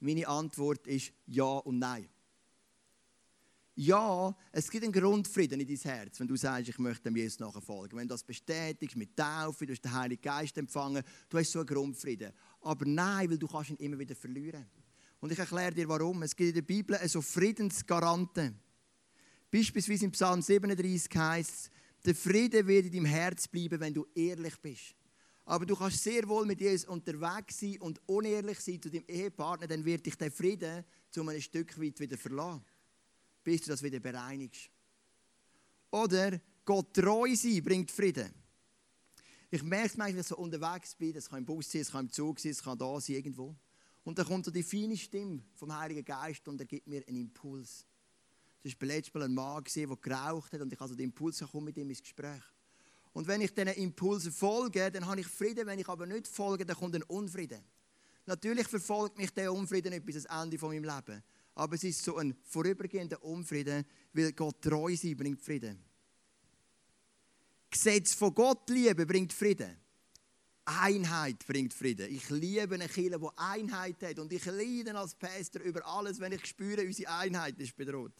Meine 0.00 0.26
Antwort 0.26 0.86
ist 0.86 1.12
ja 1.26 1.44
und 1.44 1.78
nein. 1.78 2.08
Ja, 3.78 4.34
es 4.52 4.70
gibt 4.70 4.84
einen 4.84 4.92
Grundfrieden 4.92 5.60
in 5.60 5.66
dein 5.66 5.76
Herz, 5.76 6.18
wenn 6.18 6.26
du 6.26 6.34
sagst, 6.34 6.70
ich 6.70 6.78
möchte 6.78 7.02
dem 7.02 7.16
Jesus 7.16 7.40
nachfolgen. 7.40 7.98
Wenn 7.98 8.08
du 8.08 8.14
das 8.14 8.24
bestätigst 8.24 8.96
mit 8.96 9.14
Taufe, 9.14 9.66
du 9.66 9.74
hast 9.74 9.82
den 9.82 9.92
Heiligen 9.92 10.22
Geist 10.22 10.56
empfangen, 10.56 11.02
du 11.28 11.38
hast 11.38 11.52
so 11.52 11.58
einen 11.58 11.66
Grundfrieden. 11.66 12.32
Aber 12.62 12.86
nein, 12.86 13.28
weil 13.28 13.36
du 13.36 13.46
kannst 13.46 13.68
ihn 13.68 13.76
immer 13.76 13.98
wieder 13.98 14.16
verlieren. 14.16 14.64
Und 15.20 15.30
ich 15.30 15.38
erkläre 15.38 15.74
dir 15.74 15.86
warum. 15.90 16.22
Es 16.22 16.34
gibt 16.34 16.48
in 16.48 16.54
der 16.54 16.62
Bibel 16.62 16.98
so 17.06 17.20
Friedensgaranten. 17.20 18.58
Beispielsweise 19.50 20.06
im 20.06 20.12
Psalm 20.12 20.40
37 20.40 21.14
heißt 21.14 21.50
es, 21.50 21.70
der 22.02 22.14
Friede 22.14 22.66
wird 22.66 22.86
in 22.86 22.92
deinem 22.92 23.04
Herz 23.04 23.46
bleiben, 23.46 23.78
wenn 23.78 23.92
du 23.92 24.06
ehrlich 24.14 24.58
bist. 24.62 24.94
Aber 25.44 25.66
du 25.66 25.76
kannst 25.76 26.02
sehr 26.02 26.26
wohl 26.26 26.46
mit 26.46 26.62
Jesus 26.62 26.88
unterwegs 26.88 27.60
sein 27.60 27.76
und 27.80 28.00
unehrlich 28.06 28.58
sein 28.58 28.80
zu 28.80 28.88
deinem 28.88 29.04
Ehepartner, 29.06 29.66
dann 29.66 29.84
wird 29.84 30.06
dich 30.06 30.16
der 30.16 30.32
Friede 30.32 30.86
zu 31.10 31.20
einem 31.20 31.42
Stück 31.42 31.78
weit 31.78 32.00
wieder 32.00 32.16
verlassen 32.16 32.64
bis 33.46 33.62
du 33.62 33.70
das 33.70 33.80
wieder 33.80 34.00
bereinigst. 34.00 34.68
Oder 35.92 36.40
Gott 36.64 36.92
treu 36.92 37.32
sein 37.36 37.62
bringt 37.62 37.92
Frieden. 37.92 38.34
Ich 39.48 39.62
merke 39.62 39.86
es 39.86 39.96
manchmal, 39.96 40.14
wenn 40.14 40.20
ich 40.22 40.26
so 40.26 40.36
unterwegs 40.36 40.96
bin, 40.96 41.12
das 41.12 41.30
kann 41.30 41.38
im 41.38 41.44
Bus 41.44 41.70
sein, 41.70 41.82
es 41.82 41.92
kann 41.92 42.06
im 42.06 42.10
Zug 42.10 42.40
sein, 42.40 42.50
es 42.50 42.60
kann 42.60 42.76
da 42.76 43.00
sein, 43.00 43.14
irgendwo. 43.14 43.54
Und 44.02 44.18
dann 44.18 44.26
kommt 44.26 44.46
so 44.46 44.50
die 44.50 44.64
feine 44.64 44.96
Stimme 44.96 45.44
vom 45.54 45.78
Heiligen 45.78 46.04
Geist 46.04 46.48
und 46.48 46.60
er 46.60 46.66
gibt 46.66 46.88
mir 46.88 47.06
einen 47.06 47.18
Impuls. 47.18 47.86
Das 48.64 48.72
war 48.80 48.88
letztes 48.88 49.14
Mal 49.14 49.22
ein 49.22 49.34
Mann, 49.34 49.62
der 49.76 49.86
geraucht 49.96 50.52
hat 50.52 50.60
und 50.60 50.72
ich 50.72 50.80
also 50.80 50.96
den 50.96 51.04
Impuls 51.04 51.38
komme 51.38 51.66
mit 51.66 51.76
ihm 51.76 51.88
ins 51.88 52.02
Gespräch. 52.02 52.42
Und 53.12 53.28
wenn 53.28 53.42
ich 53.42 53.54
diesen 53.54 53.68
Impulsen 53.68 54.32
folge, 54.32 54.90
dann 54.90 55.06
habe 55.06 55.20
ich 55.20 55.26
Frieden. 55.28 55.68
Wenn 55.68 55.78
ich 55.78 55.88
aber 55.88 56.04
nicht 56.04 56.26
folge, 56.26 56.66
dann 56.66 56.76
kommt 56.76 56.96
ein 56.96 57.04
Unfrieden. 57.04 57.62
Natürlich 58.26 58.66
verfolgt 58.66 59.16
mich 59.16 59.30
der 59.30 59.52
Unfrieden 59.52 59.92
nicht 59.92 60.04
bis 60.04 60.26
ans 60.26 60.44
Ende 60.44 60.58
von 60.58 60.70
meinem 60.70 60.82
Leben 60.82 61.22
aber 61.56 61.74
es 61.74 61.84
ist 61.84 62.04
so 62.04 62.16
ein 62.18 62.34
vorübergehender 62.44 63.22
Unfrieden, 63.24 63.84
weil 64.12 64.32
Gott 64.32 64.60
treu 64.60 64.94
sein 64.94 65.16
bringt 65.16 65.40
Frieden. 65.40 65.82
Gesetz 67.70 68.14
von 68.14 68.34
Gott 68.34 68.68
lieben 68.68 69.06
bringt 69.06 69.32
Frieden. 69.32 69.74
Einheit 70.66 71.46
bringt 71.46 71.72
Frieden. 71.72 72.14
Ich 72.14 72.28
liebe 72.28 72.74
eine 72.74 72.88
Kirche, 72.88 73.18
die 73.18 73.26
Einheit 73.36 74.02
hat. 74.02 74.18
Und 74.18 74.32
ich 74.32 74.44
leide 74.44 74.94
als 74.96 75.14
Pastor 75.14 75.62
über 75.62 75.84
alles, 75.86 76.20
wenn 76.20 76.32
ich 76.32 76.44
spüre, 76.44 76.82
unsere 76.82 77.10
Einheit 77.10 77.58
ist 77.58 77.74
bedroht. 77.74 78.12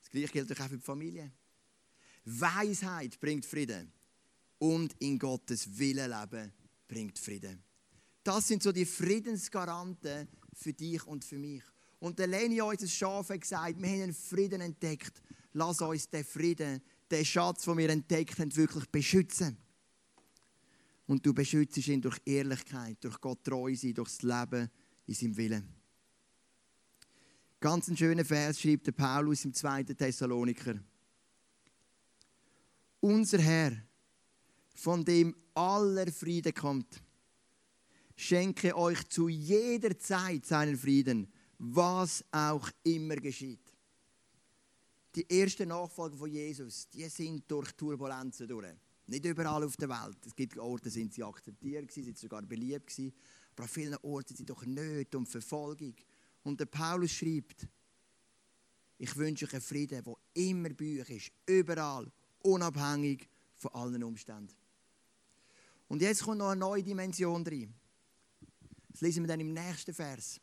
Das 0.00 0.10
Gleiche 0.10 0.32
gilt 0.32 0.52
auch 0.52 0.68
für 0.68 0.76
die 0.76 0.82
Familie. 0.82 1.32
Weisheit 2.24 3.20
bringt 3.20 3.44
Frieden. 3.44 3.92
Und 4.58 4.94
in 5.00 5.18
Gottes 5.18 5.78
Willen 5.78 6.10
leben 6.10 6.52
bringt 6.88 7.18
Frieden. 7.18 7.62
Das 8.22 8.48
sind 8.48 8.62
so 8.62 8.72
die 8.72 8.86
Friedensgaranten 8.86 10.28
für 10.54 10.72
dich 10.72 11.04
und 11.06 11.24
für 11.24 11.38
mich. 11.38 11.62
Und 12.02 12.18
der 12.18 12.26
Leni, 12.26 12.60
unser 12.60 12.88
Schaf, 12.88 13.28
hat 13.28 13.42
gesagt, 13.42 13.80
wir 13.80 13.88
haben 13.88 14.02
einen 14.02 14.12
Frieden 14.12 14.60
entdeckt. 14.60 15.22
Lass 15.52 15.80
uns 15.80 16.10
den 16.10 16.24
Frieden, 16.24 16.82
den 17.08 17.24
Schatz, 17.24 17.62
den 17.62 17.78
wir 17.78 17.90
entdeckt 17.90 18.40
haben, 18.40 18.56
wirklich 18.56 18.88
beschützen. 18.88 19.56
Und 21.06 21.24
du 21.24 21.32
beschützt 21.32 21.76
ihn 21.86 22.00
durch 22.00 22.18
Ehrlichkeit, 22.24 22.96
durch 23.04 23.20
Gott 23.20 23.44
treu 23.44 23.72
sein, 23.76 23.94
durch 23.94 24.08
das 24.08 24.22
Leben 24.22 24.68
in 25.06 25.14
seinem 25.14 25.36
Willen. 25.36 25.68
Ganz 27.60 27.86
ein 27.86 27.96
schöner 27.96 28.24
Vers 28.24 28.60
schreibt 28.60 28.88
der 28.88 28.92
Paulus 28.92 29.44
im 29.44 29.54
2. 29.54 29.84
Thessaloniker. 29.84 30.74
Unser 32.98 33.38
Herr, 33.38 33.76
von 34.74 35.04
dem 35.04 35.36
aller 35.54 36.10
Friede 36.10 36.52
kommt, 36.52 37.00
schenke 38.16 38.76
euch 38.76 39.08
zu 39.08 39.28
jeder 39.28 39.96
Zeit 39.96 40.46
seinen 40.46 40.76
Frieden 40.76 41.32
was 41.64 42.24
auch 42.32 42.68
immer 42.82 43.14
geschieht. 43.14 43.72
Die 45.14 45.28
ersten 45.30 45.68
Nachfolger 45.68 46.16
von 46.16 46.28
Jesus, 46.28 46.88
die 46.88 47.08
sind 47.08 47.48
durch 47.48 47.70
Turbulenzen 47.72 48.48
durch. 48.48 48.74
Nicht 49.06 49.24
überall 49.24 49.62
auf 49.62 49.76
der 49.76 49.88
Welt. 49.88 50.18
Es 50.26 50.34
gibt 50.34 50.58
Orte, 50.58 50.90
sind 50.90 51.14
sie 51.14 51.22
akzeptiert, 51.22 51.92
sind 51.92 52.18
sogar 52.18 52.42
beliebt 52.42 52.88
gewesen. 52.88 53.14
Aber 53.52 53.62
an 53.64 53.68
vielen 53.68 53.96
Orten 54.02 54.28
sind 54.28 54.38
sie 54.38 54.44
doch 54.46 54.64
Nöte 54.66 55.16
und 55.16 55.28
Verfolgung. 55.28 55.94
Und 56.42 56.58
der 56.58 56.66
Paulus 56.66 57.12
schreibt, 57.12 57.68
ich 58.98 59.16
wünsche 59.16 59.44
euch 59.44 59.52
einen 59.52 59.62
Frieden, 59.62 60.02
der 60.02 60.16
immer 60.34 60.70
bei 60.70 61.00
euch 61.00 61.10
ist, 61.10 61.32
überall, 61.46 62.10
unabhängig 62.40 63.28
von 63.54 63.72
allen 63.74 64.02
Umständen. 64.02 64.54
Und 65.86 66.02
jetzt 66.02 66.24
kommt 66.24 66.38
noch 66.38 66.48
eine 66.48 66.58
neue 66.58 66.82
Dimension 66.82 67.46
rein. 67.46 67.72
Das 68.88 69.00
lesen 69.00 69.22
wir 69.22 69.28
dann 69.28 69.40
im 69.40 69.52
nächsten 69.52 69.94
Vers. 69.94 70.40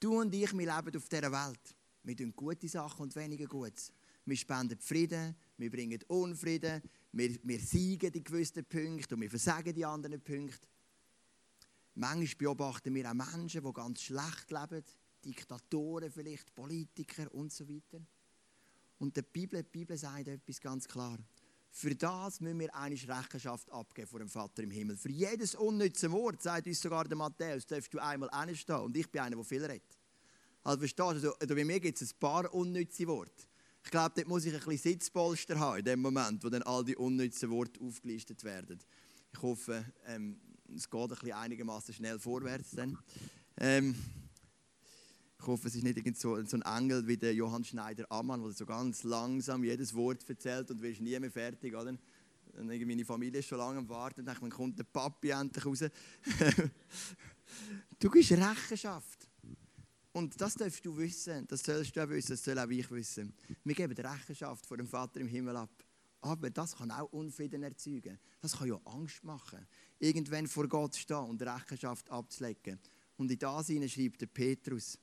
Du 0.00 0.20
und 0.20 0.32
ich, 0.32 0.52
wir 0.52 0.76
leben 0.76 0.96
auf 0.96 1.08
dieser 1.08 1.32
Welt. 1.32 1.76
Wir 2.04 2.16
tun 2.16 2.32
gute 2.34 2.68
Sachen 2.68 3.02
und 3.02 3.16
weniger 3.16 3.46
Gutes. 3.46 3.92
Wir 4.24 4.36
spenden 4.36 4.78
Frieden, 4.78 5.34
wir 5.56 5.70
bringen 5.70 6.00
Unfrieden, 6.06 6.82
wir, 7.12 7.36
wir 7.42 7.58
siegen 7.58 8.12
in 8.12 8.22
gewissen 8.22 8.64
Punkten 8.64 9.14
und 9.14 9.22
wir 9.22 9.30
versagen 9.30 9.74
die 9.74 9.84
anderen 9.84 10.20
Punkte. 10.20 10.68
Manchmal 11.94 12.36
beobachten 12.36 12.94
wir 12.94 13.10
auch 13.10 13.14
Menschen, 13.14 13.64
die 13.64 13.72
ganz 13.72 14.02
schlecht 14.02 14.50
leben, 14.50 14.84
Diktatoren 15.24 16.12
vielleicht, 16.12 16.54
Politiker 16.54 17.34
und 17.34 17.52
so 17.52 17.68
weiter. 17.68 18.00
Und 18.98 19.16
die 19.16 19.22
Bibel, 19.22 19.62
die 19.62 19.68
Bibel 19.68 19.96
sagt 19.96 20.28
etwas 20.28 20.60
ganz 20.60 20.86
klar. 20.86 21.18
Für 21.70 21.94
das 21.94 22.40
müssen 22.40 22.58
wir 22.58 22.74
eine 22.74 22.94
Rechenschaft 22.94 23.70
abgeben 23.70 24.08
vor 24.08 24.18
dem 24.18 24.28
Vater 24.28 24.62
im 24.62 24.70
Himmel. 24.70 24.96
Für 24.96 25.10
jedes 25.10 25.54
unnütze 25.54 26.10
Wort, 26.10 26.42
sagt 26.42 26.66
uns 26.66 26.80
sogar 26.80 27.04
der 27.04 27.16
Matthäus, 27.16 27.66
darfst 27.66 27.92
du 27.92 27.98
einmal 27.98 28.30
hinstehen. 28.46 28.80
Und 28.80 28.96
ich 28.96 29.10
bin 29.10 29.20
einer, 29.20 29.36
der 29.36 29.44
viel 29.44 29.64
redet. 29.64 29.98
Also 30.64 30.80
verstehst 30.80 31.24
du, 31.24 31.32
also, 31.32 31.54
bei 31.54 31.64
mir 31.64 31.80
gibt 31.80 32.00
es 32.00 32.12
ein 32.12 32.18
paar 32.18 32.52
unnütze 32.52 33.06
Worte. 33.06 33.44
Ich 33.84 33.90
glaube, 33.90 34.12
dort 34.16 34.28
muss 34.28 34.44
ich 34.44 34.52
ein 34.52 34.58
bisschen 34.60 34.92
Sitzpolster 34.92 35.58
haben, 35.58 35.78
in 35.78 35.84
dem 35.84 36.00
Moment, 36.00 36.44
wo 36.44 36.48
dann 36.48 36.62
all 36.62 36.84
die 36.84 36.96
unnützen 36.96 37.48
Worte 37.50 37.80
aufgelistet 37.80 38.44
werden. 38.44 38.78
Ich 39.32 39.40
hoffe, 39.40 39.84
ähm, 40.06 40.40
es 40.74 40.90
geht 40.90 41.22
ein 41.22 41.32
einigermaßen 41.32 41.94
schnell 41.94 42.18
vorwärts 42.18 42.72
dann. 42.72 42.98
Ähm, 43.58 43.94
ich 45.40 45.46
hoffe, 45.46 45.68
es 45.68 45.74
ist 45.76 45.84
nicht 45.84 46.16
so, 46.16 46.34
ein 46.34 46.62
Engel 46.62 47.06
wie 47.06 47.16
der 47.16 47.32
Johann 47.32 47.64
Schneider-Ammann, 47.64 48.42
der 48.42 48.52
so 48.52 48.66
ganz 48.66 49.04
langsam 49.04 49.62
jedes 49.62 49.94
Wort 49.94 50.28
erzählt 50.28 50.70
und 50.70 50.82
wirst 50.82 51.00
nie 51.00 51.18
mehr 51.18 51.30
fertig. 51.30 51.74
Oder? 51.74 51.96
Und 52.56 52.66
meine 52.66 53.04
Familie 53.04 53.38
ist 53.38 53.46
schon 53.46 53.58
lange 53.58 53.78
am 53.78 53.88
Warten. 53.88 54.24
Dann 54.24 54.50
kommt 54.50 54.78
der 54.78 54.84
Papi 54.84 55.30
endlich 55.30 55.64
raus. 55.64 55.84
du 58.00 58.10
gibst 58.10 58.32
Rechenschaft. 58.32 59.28
Und 60.12 60.40
das 60.40 60.54
darfst 60.54 60.84
du 60.84 60.96
wissen, 60.96 61.46
das 61.46 61.62
sollst 61.62 61.94
du 61.94 62.02
auch 62.02 62.08
wissen, 62.08 62.30
das 62.32 62.42
soll 62.42 62.58
auch 62.58 62.68
ich 62.68 62.90
wissen. 62.90 63.32
Wir 63.62 63.74
geben 63.74 63.96
Rechenschaft 63.96 64.66
vor 64.66 64.76
dem 64.76 64.88
Vater 64.88 65.20
im 65.20 65.28
Himmel 65.28 65.56
ab. 65.56 65.70
Aber 66.20 66.50
das 66.50 66.76
kann 66.76 66.90
auch 66.90 67.12
Unfrieden 67.12 67.62
erzeugen. 67.62 68.18
Das 68.40 68.58
kann 68.58 68.66
ja 68.66 68.80
Angst 68.86 69.22
machen. 69.22 69.64
Irgendwann 70.00 70.48
vor 70.48 70.66
Gott 70.66 70.96
stehen 70.96 71.16
und 71.16 71.40
Rechenschaft 71.40 72.10
abzulegen. 72.10 72.80
Und 73.16 73.30
in 73.30 73.38
das 73.38 73.66
schreibt 73.66 74.20
der 74.20 74.26
Petrus. 74.26 74.98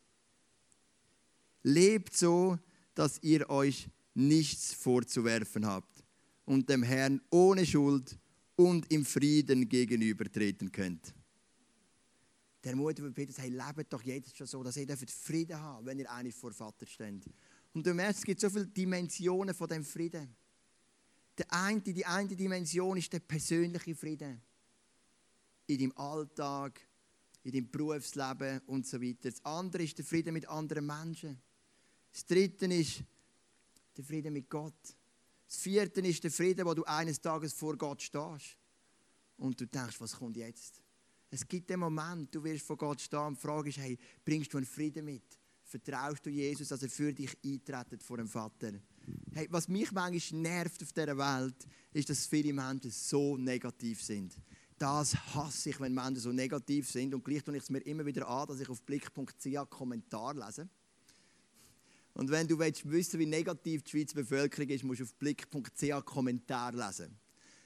Lebt 1.68 2.16
so, 2.16 2.60
dass 2.94 3.18
ihr 3.24 3.50
euch 3.50 3.90
nichts 4.14 4.72
vorzuwerfen 4.72 5.66
habt 5.66 6.04
und 6.46 6.70
dem 6.70 6.84
Herrn 6.84 7.20
ohne 7.32 7.66
Schuld 7.66 8.20
und 8.56 8.92
im 8.92 9.04
Frieden 9.04 9.68
gegenübertreten 9.68 10.72
könnt. 10.72 11.16
Der 12.64 12.76
Mutter 12.76 13.02
von 13.02 13.16
Petrus, 13.16 13.40
hey, 13.40 13.50
lebt 13.50 13.92
doch 13.92 14.04
jetzt 14.04 14.38
schon 14.38 14.46
so, 14.46 14.62
dass 14.62 14.78
ihr 14.78 14.88
Frieden 15.08 15.60
habt, 15.60 15.88
wenn 15.88 15.98
ihr 15.98 16.12
eigentlich 16.12 16.36
vor 16.36 16.54
Vater 16.54 16.86
steht. 16.86 17.26
Und 17.74 17.84
du 17.84 17.96
merkst, 17.96 18.20
es 18.20 18.26
gibt 18.26 18.42
so 18.42 18.50
viele 18.52 18.68
Dimensionen 18.68 19.56
von 19.56 19.68
dem 19.68 19.84
Frieden. 19.84 20.36
Der 21.36 21.52
eine, 21.52 21.82
die 21.82 22.06
eine 22.06 22.36
Dimension 22.36 22.96
ist 22.96 23.12
der 23.12 23.22
persönliche 23.22 23.96
Frieden. 23.96 24.40
In 25.66 25.80
deinem 25.80 25.98
Alltag, 25.98 26.80
in 27.42 27.54
deinem 27.54 27.72
Berufsleben 27.72 28.62
und 28.68 28.86
so 28.86 29.02
weiter. 29.02 29.32
Das 29.32 29.44
andere 29.44 29.82
ist 29.82 29.98
der 29.98 30.06
Frieden 30.06 30.32
mit 30.32 30.48
anderen 30.48 30.86
Menschen. 30.86 31.42
Das 32.16 32.26
dritte 32.26 32.66
ist 32.68 33.04
der 33.98 34.06
Frieden 34.06 34.32
mit 34.32 34.50
Gott. 34.50 34.96
Das 35.46 35.58
vierte 35.58 36.00
ist 36.00 36.24
der 36.24 36.32
Frieden, 36.32 36.66
wo 36.66 36.74
du 36.74 36.86
eines 36.86 37.20
Tages 37.20 37.52
vor 37.52 37.76
Gott 37.76 38.02
stehst. 38.02 38.58
Und 39.36 39.60
du 39.60 39.68
denkst, 39.68 40.00
was 40.00 40.16
kommt 40.16 40.38
jetzt? 40.38 40.82
Es 41.30 41.46
gibt 41.46 41.70
den 41.70 41.82
Moment, 41.82 42.34
du 42.34 42.42
wirst 42.42 42.66
vor 42.66 42.78
Gott 42.78 43.02
stehen 43.02 43.20
und 43.20 43.38
fragst, 43.38 43.80
hey, 43.80 43.98
bringst 44.24 44.54
du 44.54 44.58
einen 44.58 44.66
Frieden 44.66 45.04
mit? 45.04 45.24
Vertraust 45.66 46.26
du 46.26 46.30
Jesus, 46.30 46.70
dass 46.70 46.84
er 46.84 46.90
für 46.90 47.12
dich 47.12 47.38
eintritt 47.44 48.02
vor 48.02 48.16
dem 48.16 48.30
Vater? 48.30 48.72
Hey, 49.34 49.48
was 49.52 49.68
mich 49.68 49.92
manchmal 49.92 50.42
nervt 50.42 50.84
auf 50.84 50.94
dieser 50.94 51.18
Welt, 51.18 51.68
ist, 51.92 52.10
dass 52.10 52.28
viele 52.28 52.54
Menschen 52.54 52.92
so 52.92 53.36
negativ 53.36 54.02
sind. 54.02 54.38
Das 54.78 55.18
hasse 55.36 55.72
ich, 55.72 55.82
wenn 55.82 55.94
Menschen 55.94 56.22
so 56.22 56.32
negativ 56.32 56.90
sind. 56.90 57.14
Und 57.14 57.26
gleich 57.26 57.44
tue 57.44 57.58
ich 57.58 57.64
es 57.64 57.70
mir 57.70 57.80
immer 57.80 58.06
wieder 58.06 58.26
an, 58.26 58.48
dass 58.48 58.62
ich 58.62 58.70
auf 58.70 58.82
blick.ch 58.84 59.70
Kommentar 59.70 60.34
lese. 60.34 60.70
Und 62.16 62.32
wenn 62.32 62.48
du 62.48 62.58
willst 62.58 62.90
wissen, 62.90 63.20
wie 63.20 63.26
negativ 63.26 63.84
die 63.84 63.92
Schweizer 63.92 64.16
Bevölkerung 64.16 64.70
ist, 64.70 64.84
musst 64.84 65.02
du 65.02 65.04
auf 65.04 65.14
blick.ch 65.16 66.06
Kommentar 66.06 66.72
lesen. 66.72 67.18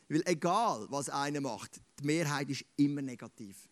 Weil 0.09 0.23
egal, 0.25 0.87
was 0.89 1.07
einer 1.09 1.39
macht, 1.39 1.79
die 1.99 2.05
Mehrheit 2.05 2.49
ist 2.49 2.65
immer 2.75 3.03
negativ. 3.03 3.69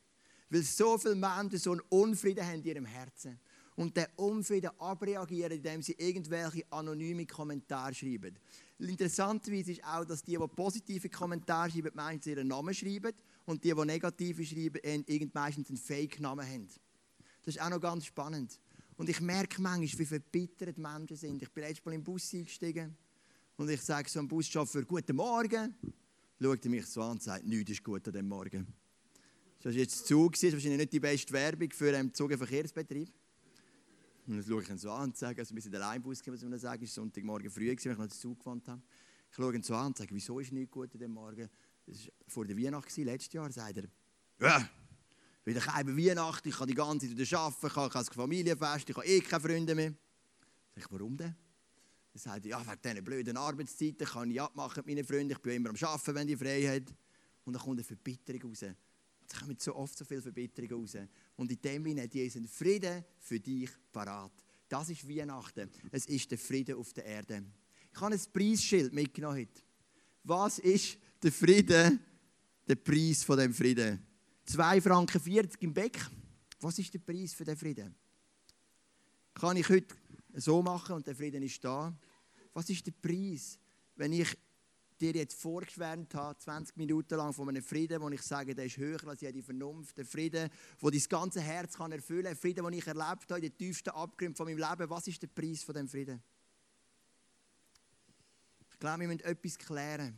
Weil 0.51 0.61
so 0.61 0.97
viele 0.99 1.15
Menschen 1.15 1.57
so 1.57 1.71
einen 1.71 1.81
Unfrieden 1.89 2.45
haben 2.45 2.59
in 2.59 2.65
ihrem 2.65 2.85
Herzen. 2.85 3.39
Und 3.75 3.97
der 3.97 4.09
Unfrieden 4.17 4.69
abreagieren, 4.77 5.51
indem 5.51 5.81
sie 5.81 5.95
irgendwelche 5.97 6.63
anonyme 6.71 7.25
Kommentare 7.25 7.93
schreiben. 7.93 8.37
Interessanterweise 8.79 9.71
ist 9.71 9.83
auch, 9.83 10.05
dass 10.05 10.23
die, 10.23 10.37
die 10.37 10.47
positive 10.47 11.09
Kommentare 11.09 11.71
schreiben, 11.71 11.91
meistens 11.95 12.27
ihren 12.27 12.47
Namen 12.47 12.73
schreiben 12.73 13.13
und 13.45 13.63
die, 13.63 13.73
die 13.73 13.85
negative 13.85 14.45
schreiben, 14.45 14.79
irgend 14.83 15.33
meistens 15.33 15.69
einen 15.69 15.77
Fake-Namen 15.77 16.47
haben. 16.47 16.67
Das 17.43 17.55
ist 17.55 17.61
auch 17.61 17.69
noch 17.69 17.81
ganz 17.81 18.05
spannend. 18.05 18.59
Und 18.97 19.09
ich 19.09 19.21
merke 19.21 19.61
manchmal, 19.61 19.99
wie 19.99 20.05
verbittert 20.05 20.77
Menschen 20.77 21.15
sind. 21.15 21.41
Ich 21.41 21.51
bin 21.51 21.63
letztes 21.63 21.85
Mal 21.85 21.93
im 21.93 22.03
Bus 22.03 22.33
eingestiegen 22.33 22.97
und 23.55 23.69
ich 23.69 23.81
sage 23.81 24.09
so 24.09 24.17
einem 24.17 24.27
Buschauffeur, 24.27 24.83
guten 24.85 25.15
Morgen. 25.15 25.75
Schaut 26.41 26.65
er 26.65 26.71
mich 26.71 26.85
so 26.87 27.03
an 27.03 27.11
und 27.11 27.21
sagt, 27.21 27.45
nichts 27.45 27.71
ist 27.71 27.83
gut 27.83 28.07
an 28.07 28.13
diesem 28.13 28.27
Morgen. 28.27 28.65
Das 29.57 29.65
war 29.65 29.71
jetzt 29.71 30.07
Zug, 30.07 30.33
das 30.33 30.43
ist 30.43 30.53
wahrscheinlich 30.53 30.79
nicht 30.79 30.93
die 30.93 30.99
beste 30.99 31.31
Werbung 31.31 31.69
für 31.71 31.95
einen 31.95 32.11
Zugverkehrsbetrieb. 32.11 33.07
Und 34.25 34.37
dann 34.37 34.43
schaue 34.43 34.63
ich 34.63 34.69
ihn 34.69 34.77
so 34.79 34.91
an 34.91 35.09
und 35.09 35.17
sage, 35.17 35.41
also 35.41 35.53
wir 35.53 35.61
sind 35.61 35.75
allein 35.75 36.01
Bus 36.01 36.19
gekommen, 36.19 36.41
muss 36.41 36.49
man 36.49 36.59
sagen, 36.59 36.83
es 36.83 36.89
war 36.97 37.03
Sonntagmorgen 37.03 37.51
früh, 37.51 37.69
als 37.69 37.85
ich 37.85 37.91
noch 37.91 37.97
den 37.97 38.09
Zug 38.09 38.39
gefahren 38.39 38.63
habe. 38.65 38.81
Ich 39.29 39.35
schaue 39.35 39.55
ihn 39.55 39.63
so 39.63 39.75
an 39.75 39.87
und 39.87 39.97
sage, 39.97 40.09
wieso 40.13 40.39
ist 40.39 40.51
nichts 40.51 40.71
gut 40.71 40.91
an 40.93 40.99
diesem 40.99 41.13
Morgen? 41.13 41.47
Das 41.85 42.05
war 42.05 42.13
vor 42.27 42.45
der 42.45 42.57
Weihnacht, 42.57 42.97
letztes 42.97 43.33
Jahr, 43.33 43.51
sagt 43.51 43.77
er, 43.77 43.83
ja, 44.39 44.69
wieder 45.47 45.61
keine 45.61 45.95
Weihnachten, 45.95 46.49
ich 46.49 46.57
kann 46.57 46.67
die 46.67 46.73
ganze 46.73 47.07
Zeit 47.07 47.17
wieder 47.17 47.39
arbeiten, 47.39 47.67
ich 47.67 47.75
habe 47.75 47.89
kein 47.89 48.05
Familienfest, 48.05 48.89
ich 48.89 48.95
habe 48.97 49.07
eh 49.07 49.21
keine 49.21 49.41
Freunde 49.41 49.75
mehr. 49.75 49.93
Sag 50.75 50.83
ich, 50.83 50.91
warum 50.91 51.15
denn? 51.15 51.35
Er 52.13 52.19
sagt, 52.19 52.45
ja, 52.45 52.59
wegen 52.59 52.81
diesen 52.83 53.03
blöden 53.03 53.37
Arbeitszeiten 53.37 54.05
kann 54.05 54.29
ich 54.29 54.41
abmachen 54.41 54.83
mit 54.85 54.95
meinen 54.95 55.05
Freunden, 55.05 55.31
ich 55.31 55.37
bin 55.39 55.53
immer 55.53 55.69
am 55.69 55.75
Arbeiten, 55.75 56.15
wenn 56.15 56.27
die 56.27 56.35
frei 56.35 56.63
haben. 56.63 56.85
Und 57.45 57.53
dann 57.53 57.61
kommt 57.61 57.77
eine 57.77 57.83
Verbitterung 57.85 58.49
raus. 58.49 58.65
Es 59.29 59.39
kommen 59.39 59.57
so 59.57 59.75
oft 59.75 59.97
so 59.97 60.03
viele 60.03 60.21
Verbitterungen 60.21 60.81
raus. 60.81 60.97
Und 61.37 61.49
in 61.49 61.61
dem 61.61 61.85
Sinne 61.85 62.09
Jesus 62.11 62.37
einen 62.37 62.47
Frieden 62.47 63.05
für 63.19 63.39
dich 63.39 63.69
parat. 63.93 64.33
Das 64.67 64.89
ist 64.89 65.07
Weihnachten. 65.07 65.69
Es 65.91 66.07
ist 66.07 66.29
der 66.29 66.37
Frieden 66.37 66.75
auf 66.75 66.91
der 66.91 67.05
Erde. 67.05 67.43
Ich 67.93 68.01
habe 68.01 68.13
ein 68.13 68.21
Preisschild 68.33 68.93
mitgenommen 68.93 69.37
heute. 69.37 69.61
Was 70.23 70.59
ist 70.59 70.97
der 71.23 71.31
Frieden, 71.31 71.99
der 72.67 72.75
Preis 72.75 73.23
von 73.23 73.37
dem 73.37 73.53
Frieden? 73.53 74.05
2 74.47 74.79
Franken 74.79 75.19
40 75.19 75.61
im 75.61 75.73
Beck. 75.73 75.99
Was 76.61 76.79
ist 76.79 76.93
der 76.93 76.99
Preis 76.99 77.33
für 77.33 77.43
den 77.43 77.57
Frieden? 77.57 77.93
Kann 79.33 79.57
ich 79.57 79.67
heute 79.67 79.93
so 80.35 80.61
machen 80.61 80.95
und 80.95 81.05
der 81.05 81.15
Frieden 81.15 81.43
ist 81.43 81.63
da? 81.63 81.93
Was 82.53 82.69
ist 82.69 82.87
der 82.87 82.93
Preis, 82.93 83.59
wenn 83.97 84.13
ich 84.13 84.37
dir 85.01 85.11
jetzt 85.11 85.39
vorgeschwärmt 85.39 86.15
habe, 86.15 86.39
20 86.39 86.77
Minuten 86.77 87.15
lang 87.15 87.33
von 87.33 87.49
einem 87.49 87.61
Frieden, 87.61 88.01
wo 88.01 88.09
ich 88.09 88.21
sage, 88.21 88.55
der 88.55 88.65
ist 88.65 88.77
höher 88.77 89.05
als 89.05 89.19
jede 89.19 89.43
Vernunft, 89.43 89.97
der 89.97 90.05
Frieden, 90.05 90.49
wo 90.79 90.89
dein 90.89 91.03
ganze 91.09 91.41
Herz 91.41 91.75
kann 91.75 91.91
erfüllen 91.91 92.23
kann, 92.23 92.35
Frieden, 92.37 92.63
den 92.63 92.73
ich 92.73 92.87
erlebt 92.87 93.29
habe, 93.29 93.35
in 93.35 93.41
den 93.41 93.57
tiefsten 93.57 93.89
Abgründen 93.89 94.35
von 94.35 94.47
meinem 94.47 94.57
Leben. 94.57 94.89
Was 94.89 95.07
ist 95.07 95.21
der 95.21 95.27
Preis 95.27 95.61
von 95.61 95.75
dem 95.75 95.89
Frieden? 95.89 96.23
Ich 98.71 98.79
glaube, 98.79 99.01
wir 99.01 99.07
müssen 99.07 99.25
etwas 99.25 99.57
klären, 99.57 100.17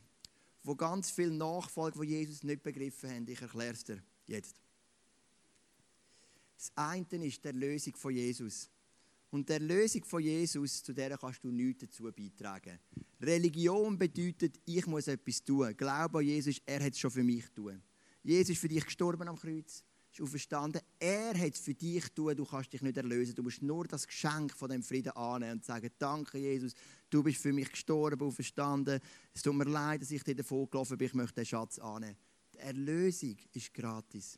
wo 0.64 0.76
ganz 0.76 1.10
viele 1.10 1.34
Nachfolger 1.34 1.98
von 1.98 2.08
Jesus 2.08 2.44
nicht 2.44 2.62
begriffen 2.62 3.10
haben. 3.10 3.28
Ich 3.28 3.42
erkläre 3.42 3.74
es 3.74 3.84
dir 3.84 4.04
jetzt. 4.30 4.56
Das 6.58 6.72
eine 6.76 7.26
ist 7.26 7.44
die 7.44 7.48
Erlösung 7.48 7.96
von 7.96 8.14
Jesus. 8.14 8.70
Und 9.32 9.48
die 9.48 9.54
Erlösung 9.54 10.04
von 10.06 10.22
Jesus, 10.22 10.84
zu 10.84 10.94
der 10.94 11.18
kannst 11.18 11.44
du 11.44 11.52
nichts 11.52 11.82
dazu 11.82 12.12
beitragen. 12.12 12.80
Religion 13.22 13.98
bedeutet, 13.98 14.60
ich 14.66 14.86
muss 14.88 15.08
etwas 15.08 15.44
tun. 15.44 15.76
Glaube 15.78 16.20
an 16.20 16.26
Jesus, 16.26 16.62
er 16.66 16.84
hat 16.84 16.94
es 16.94 17.00
schon 17.00 17.12
für 17.12 17.24
mich 17.24 17.46
tun. 17.52 17.82
Jesus 18.24 18.50
ist 18.50 18.60
für 18.60 18.68
dich 18.68 18.84
gestorben 18.84 19.28
am 19.28 19.38
Kreuz, 19.38 19.84
ist 20.12 20.22
auferstanden. 20.22 20.82
Er 21.00 21.38
hat 21.38 21.54
es 21.54 21.60
für 21.60 21.76
dich 21.76 22.10
tun, 22.10 22.36
du 22.36 22.44
kannst 22.44 22.74
dich 22.74 22.82
nicht 22.82 22.98
erlösen. 22.98 23.36
Du 23.36 23.44
musst 23.44 23.62
nur 23.62 23.86
das 23.86 24.08
Geschenk 24.08 24.54
von 24.54 24.70
dem 24.70 24.82
Frieden 24.82 25.12
annehmen 25.12 25.54
und 25.54 25.66
sagen, 25.66 25.90
danke 26.00 26.40
Jesus, 26.40 26.74
du 27.10 27.22
bist 27.22 27.42
für 27.42 27.54
mich 27.54 27.72
gestorben, 27.72 28.22
auferstanden. 28.22 29.00
Es 29.34 29.44
tut 29.44 29.56
mir 29.56 29.66
leid, 29.66 30.02
dass 30.02 30.12
ich 30.12 30.24
dir 30.24 30.36
davon 30.36 30.70
gelaufen 30.70 30.98
bin, 30.98 31.08
ich 31.08 31.14
möchte 31.14 31.36
den 31.36 31.46
Schatz 31.46 31.78
annehmen. 31.78 32.18
Die 32.60 32.66
Erlösung 32.66 33.38
ist 33.54 33.74
gratis. 33.74 34.38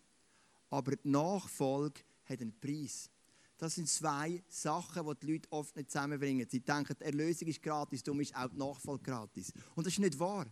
Aber 0.69 0.95
die 0.95 1.09
Nachfolge 1.09 2.01
hat 2.25 2.39
einen 2.39 2.53
Preis. 2.59 3.09
Das 3.57 3.75
sind 3.75 3.89
zwei 3.89 4.43
Sachen, 4.47 5.05
die 5.05 5.19
die 5.19 5.31
Leute 5.33 5.51
oft 5.51 5.75
nicht 5.75 5.91
zusammenbringen. 5.91 6.47
Sie 6.49 6.59
denken, 6.59 6.95
die 6.99 7.03
Erlösung 7.03 7.47
ist 7.47 7.61
gratis, 7.61 8.03
darum 8.03 8.21
ist 8.21 8.35
auch 8.35 8.49
die 8.49 8.57
Nachfolge 8.57 9.03
gratis. 9.03 9.51
Und 9.75 9.85
das 9.85 9.93
ist 9.93 9.99
nicht 9.99 10.19
wahr. 10.19 10.45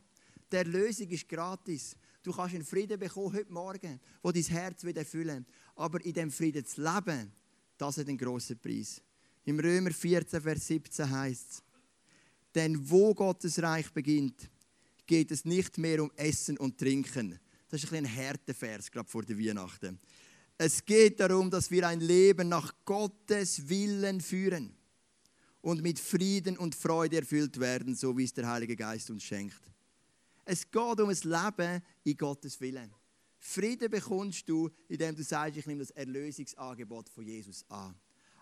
Die 0.52 0.56
Erlösung 0.56 1.08
ist 1.10 1.28
gratis. 1.30 1.96
Du 2.24 2.32
kannst 2.32 2.56
einen 2.56 2.66
Frieden 2.66 3.00
bekommen 3.00 3.34
heute 3.34 3.52
Morgen, 3.52 4.00
wo 4.22 4.32
dein 4.32 4.44
Herz 4.44 4.84
wieder 4.84 5.02
erfüllen. 5.02 5.46
Aber 5.76 6.04
in 6.04 6.14
dem 6.14 6.32
Frieden 6.32 6.66
zu 6.66 6.82
leben, 6.82 7.32
das 7.78 7.98
hat 7.98 8.08
einen 8.08 8.18
grossen 8.18 8.60
Preis. 8.60 9.02
Im 9.46 9.60
Römer 9.60 9.92
14, 9.92 10.42
Vers 10.42 10.68
17 10.68 11.10
heißt 11.10 11.52
es, 11.52 11.64
denn 12.56 12.90
wo 12.90 13.14
Gottes 13.14 13.62
Reich 13.62 13.92
beginnt, 13.92 14.50
geht 15.06 15.32
es 15.32 15.46
nicht 15.46 15.78
mehr 15.78 16.04
um 16.04 16.12
Essen 16.16 16.58
und 16.58 16.78
Trinken. 16.78 17.40
Das 17.70 17.84
ist 17.84 17.92
ein, 17.94 18.00
ein 18.00 18.06
härter 18.06 18.54
Vers, 18.54 18.92
gerade 18.92 19.08
vor 19.08 19.24
der 19.24 19.38
Weihnachten. 19.38 20.00
Es 20.58 20.84
geht 20.84 21.20
darum, 21.20 21.50
dass 21.50 21.72
wir 21.72 21.88
ein 21.88 22.02
Leben 22.02 22.50
nach 22.50 22.74
Gottes 22.84 23.70
Willen 23.70 24.20
führen 24.20 24.76
und 25.62 25.82
mit 25.82 26.00
Frieden 26.00 26.58
und 26.58 26.76
Freude 26.76 27.18
erfüllt 27.18 27.60
werden, 27.60 27.96
so 27.96 28.18
wie 28.18 28.26
es 28.26 28.34
der 28.34 28.48
Heilige 28.48 28.76
Geist 28.76 29.10
uns 29.10 29.24
schenkt. 29.24 29.62
Es 30.44 30.70
geht 30.70 31.00
um 31.00 31.10
ein 31.10 31.18
Leben 31.24 31.82
in 32.04 32.18
Gottes 32.18 32.60
Willen. 32.60 32.92
Frieden 33.38 33.90
bekommst 33.90 34.50
du, 34.50 34.70
indem 34.88 35.16
du 35.16 35.24
sagst, 35.24 35.58
ich 35.58 35.66
nehme 35.66 35.80
das 35.80 35.92
Erlösungsangebot 35.92 37.08
von 37.08 37.26
Jesus 37.26 37.64
an. 37.70 37.96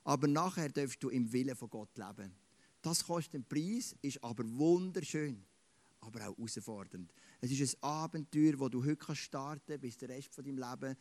Aber 0.04 0.28
nachher 0.28 0.70
darfst 0.70 1.04
du 1.04 1.10
im 1.10 1.32
Willen 1.32 1.56
von 1.56 1.70
Gott 1.70 1.96
leben. 1.98 2.34
Das 2.82 3.04
kostet 3.04 3.36
einen 3.36 3.46
Preis, 3.46 3.96
ist 4.02 4.24
aber 4.24 4.44
wunderschön, 4.46 5.44
aber 6.00 6.22
auch 6.22 6.38
herausfordernd. 6.38 7.12
Es 7.39 7.52
ist 7.52 7.76
ein 7.76 7.84
Abenteuer, 7.84 8.54
das 8.54 8.69
du 8.71 8.84
heute 8.84 9.15
starten 9.15 9.62
kannst, 9.67 9.82
bis 9.82 9.97
der 9.97 10.10
Rest 10.10 10.34
von 10.34 10.43
deinem 10.43 10.58
Leben 10.58 10.97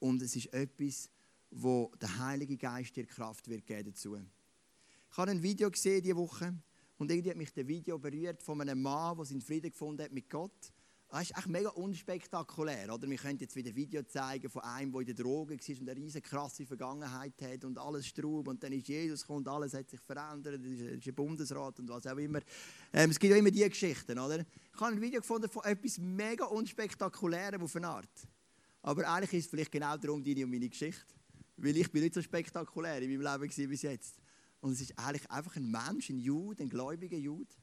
und 0.00 0.20
es 0.20 0.36
ist 0.36 0.52
etwas, 0.52 1.08
wo 1.50 1.90
der 2.00 2.18
Heilige 2.18 2.56
Geist 2.56 2.94
dir 2.96 3.06
Kraft 3.06 3.48
wird 3.48 3.64
geben 3.66 3.90
dazu. 3.90 4.16
Ich 4.16 5.16
habe 5.16 5.30
ein 5.30 5.42
Video 5.42 5.70
gesehen 5.70 6.02
diese 6.02 6.16
Woche 6.16 6.54
und 6.98 7.10
irgendwie 7.10 7.30
hat 7.30 7.36
mich 7.36 7.52
das 7.52 7.66
Video 7.66 7.98
berührt 7.98 8.42
von 8.42 8.60
einem 8.60 8.82
Mann, 8.82 9.16
der 9.16 9.24
seinen 9.24 9.40
Frieden 9.40 9.70
gefunden 9.70 10.02
hat 10.02 10.12
mit 10.12 10.28
Gott. 10.28 10.72
Das 11.12 11.24
ist 11.24 11.36
echt 11.36 11.46
mega 11.46 11.68
unspektakulär. 11.68 12.90
Oder? 12.90 13.06
Wir 13.06 13.18
können 13.18 13.38
jetzt 13.38 13.54
wieder 13.54 13.68
ein 13.68 13.76
Video 13.76 14.02
zeigen 14.02 14.48
von 14.48 14.62
einem, 14.62 14.90
der 14.92 15.00
in 15.02 15.06
der 15.08 15.14
Droge 15.14 15.58
war 15.58 15.80
und 15.80 15.90
eine 15.90 16.00
riesige 16.00 16.26
krasse 16.26 16.64
Vergangenheit 16.64 17.34
hat 17.42 17.66
und 17.66 17.76
alles 17.76 18.06
Straub 18.06 18.48
und 18.48 18.62
dann 18.62 18.72
ist 18.72 18.88
Jesus 18.88 19.20
gekommen 19.20 19.40
und 19.40 19.48
alles 19.48 19.74
hat 19.74 19.90
sich 19.90 20.00
verändert, 20.00 20.64
es 20.64 20.80
ist 20.80 21.06
ein 21.06 21.14
Bundesrat 21.14 21.78
und 21.80 21.90
was 21.90 22.06
auch 22.06 22.16
immer. 22.16 22.40
Ähm, 22.94 23.10
es 23.10 23.18
gibt 23.18 23.30
ja 23.30 23.36
immer 23.36 23.50
diese 23.50 23.68
Geschichten. 23.68 24.18
Oder? 24.18 24.38
Ich 24.38 24.80
habe 24.80 24.92
ein 24.92 25.02
Video 25.02 25.20
gefunden 25.20 25.50
von 25.50 25.62
etwas 25.64 25.98
mega 25.98 26.46
unspektakulärem 26.46 27.62
auf 27.62 27.76
eine 27.76 27.88
Art. 27.88 28.28
Aber 28.80 29.06
eigentlich 29.06 29.34
ist 29.34 29.44
es 29.44 29.50
vielleicht 29.50 29.70
genau 29.70 29.98
darum 29.98 30.24
deine 30.24 30.44
und 30.44 30.50
meine 30.50 30.70
Geschichte. 30.70 31.14
Weil 31.58 31.76
ich 31.76 31.92
bin 31.92 32.04
nicht 32.04 32.14
so 32.14 32.22
spektakulär 32.22 33.02
in 33.02 33.10
meinem 33.20 33.38
Leben 33.38 33.68
bis 33.68 33.82
jetzt. 33.82 34.16
Und 34.62 34.72
es 34.72 34.80
ist 34.80 34.98
eigentlich 34.98 35.30
einfach 35.30 35.56
ein 35.56 35.70
Mensch, 35.70 36.08
ein 36.08 36.20
Jude, 36.20 36.62
ein 36.62 36.70
gläubiger 36.70 37.18
Jude, 37.18 37.54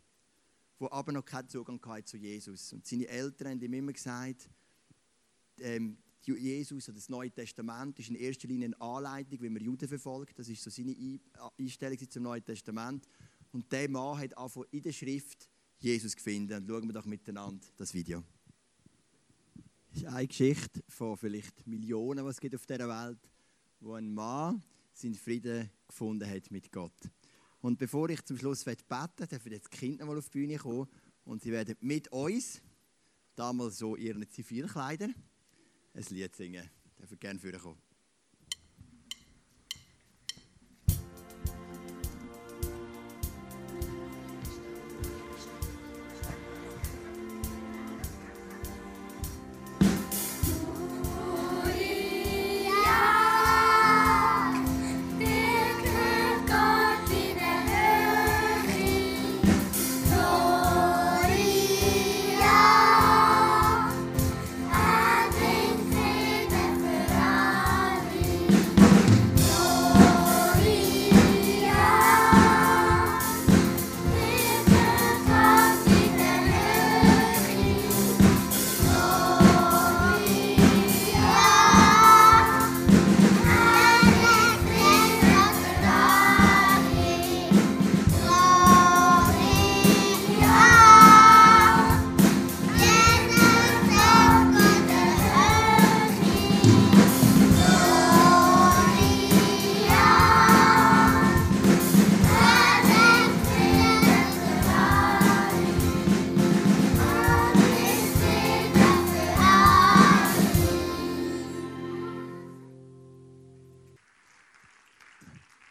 der 0.79 0.93
aber 0.93 1.11
noch 1.11 1.25
keinen 1.25 1.49
Zugang 1.49 1.79
zu 2.05 2.17
Jesus. 2.17 2.73
Und 2.73 2.85
seine 2.85 3.07
Eltern 3.07 3.49
haben 3.49 3.61
ihm 3.61 3.73
immer 3.73 3.93
gesagt, 3.93 4.49
ähm, 5.59 5.97
Jesus 6.21 6.87
oder 6.87 6.95
das 6.95 7.09
Neue 7.09 7.31
Testament 7.31 7.97
ist 7.99 8.09
in 8.09 8.15
erster 8.15 8.47
Linie 8.47 8.67
eine 8.67 8.81
Anleitung, 8.81 9.41
wie 9.41 9.49
man 9.49 9.63
Juden 9.63 9.87
verfolgt. 9.87 10.37
Das 10.37 10.47
ist 10.47 10.61
so 10.61 10.69
seine 10.69 10.95
Einstellung 11.57 11.97
zum 12.09 12.23
Neuen 12.23 12.43
Testament. 12.43 13.07
Und 13.51 13.71
der 13.71 13.89
Mann 13.89 14.19
hat 14.19 14.37
einfach 14.37 14.63
in 14.71 14.81
der 14.81 14.91
Schrift 14.91 15.49
Jesus 15.79 16.15
gefunden. 16.15 16.53
Und 16.53 16.67
schauen 16.67 16.87
wir 16.87 16.93
doch 16.93 17.05
miteinander 17.05 17.65
das 17.77 17.93
Video. 17.93 18.23
Das 19.91 20.03
ist 20.03 20.05
eine 20.05 20.27
Geschichte 20.27 20.83
von 20.87 21.17
vielleicht 21.17 21.65
Millionen, 21.65 22.23
was 22.23 22.35
es 22.35 22.41
gibt 22.41 22.55
auf 22.55 22.65
dieser 22.65 22.87
Welt, 22.87 23.19
wo 23.79 23.93
ein 23.93 24.13
Mann 24.13 24.61
seinen 24.93 25.15
Frieden 25.15 25.69
gefunden 25.87 26.29
hat 26.29 26.51
mit 26.51 26.71
Gott. 26.71 27.09
Und 27.61 27.77
bevor 27.77 28.09
ich 28.09 28.23
zum 28.23 28.37
Schluss 28.37 28.63
beten 28.63 28.83
darf 28.87 29.45
ich 29.45 29.51
jetzt 29.51 29.73
die 29.73 29.77
Kinder 29.77 30.05
mal 30.05 30.17
auf 30.17 30.29
die 30.29 30.39
Bühne 30.39 30.57
kommen 30.57 30.87
Und 31.25 31.41
sie 31.41 31.51
werden 31.51 31.75
mit 31.81 32.07
uns, 32.09 32.61
damals 33.35 33.77
so 33.77 33.95
ihren 33.95 34.29
Zivilkleidern, 34.29 35.13
ein 35.93 36.05
Lied 36.09 36.35
singen. 36.35 36.69
Dürfen 36.97 37.19
gerne 37.19 37.39
vorkommen. 37.39 37.88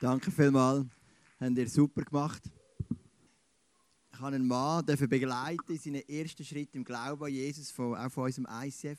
Danke 0.09 0.31
vielmals. 0.31 0.87
Habt 1.39 1.59
ihr 1.59 1.69
super 1.69 2.01
gemacht. 2.01 2.43
Ich 4.11 4.19
habe 4.19 4.37
einen 4.37 4.47
Mann 4.47 4.87
begleiten 4.87 5.71
in 5.71 5.79
seinen 5.79 6.09
ersten 6.09 6.47
Schritt 6.47 6.75
im 6.77 6.83
Glauben 6.83 7.25
an 7.25 7.31
Jesus, 7.31 7.71
von, 7.71 7.95
auch 7.95 8.11
von 8.11 8.25
unserem 8.25 8.49
ICF. 8.51 8.99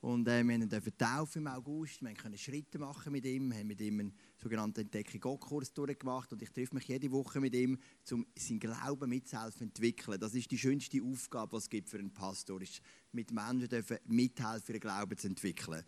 Und 0.00 0.26
äh, 0.26 0.42
wir 0.42 0.66
durften 0.66 0.98
taufen 0.98 1.42
im 1.42 1.46
August. 1.46 2.02
Wir 2.02 2.14
konnten 2.14 2.36
Schritte 2.36 2.80
machen 2.80 3.12
mit 3.12 3.24
ihm, 3.26 3.54
haben 3.54 3.68
mit 3.68 3.80
ihm 3.80 4.00
einen 4.00 4.12
sogenannten 4.42 4.80
Entdeckung 4.80 5.20
Gott-Kurs 5.20 5.72
durchgemacht. 5.72 6.32
Und 6.32 6.42
ich 6.42 6.50
treffe 6.50 6.74
mich 6.74 6.88
jede 6.88 7.12
Woche 7.12 7.38
mit 7.38 7.54
ihm, 7.54 7.78
um 8.10 8.26
seinen 8.36 8.58
Glauben 8.58 9.08
mitzuhelfen 9.08 9.58
zu 9.58 9.64
entwickeln. 9.66 10.18
Das 10.18 10.34
ist 10.34 10.50
die 10.50 10.58
schönste 10.58 11.00
Aufgabe, 11.00 11.50
die 11.52 11.58
es 11.58 11.70
gibt 11.70 11.88
für 11.88 12.00
einen 12.00 12.12
Pastor, 12.12 12.60
ist 12.60 12.82
mit 13.12 13.30
Menschen 13.30 13.68
dürfen 13.68 13.98
mithelfen, 14.08 14.74
ihren 14.74 14.80
Glauben 14.80 15.16
zu 15.16 15.28
entwickeln. 15.28 15.84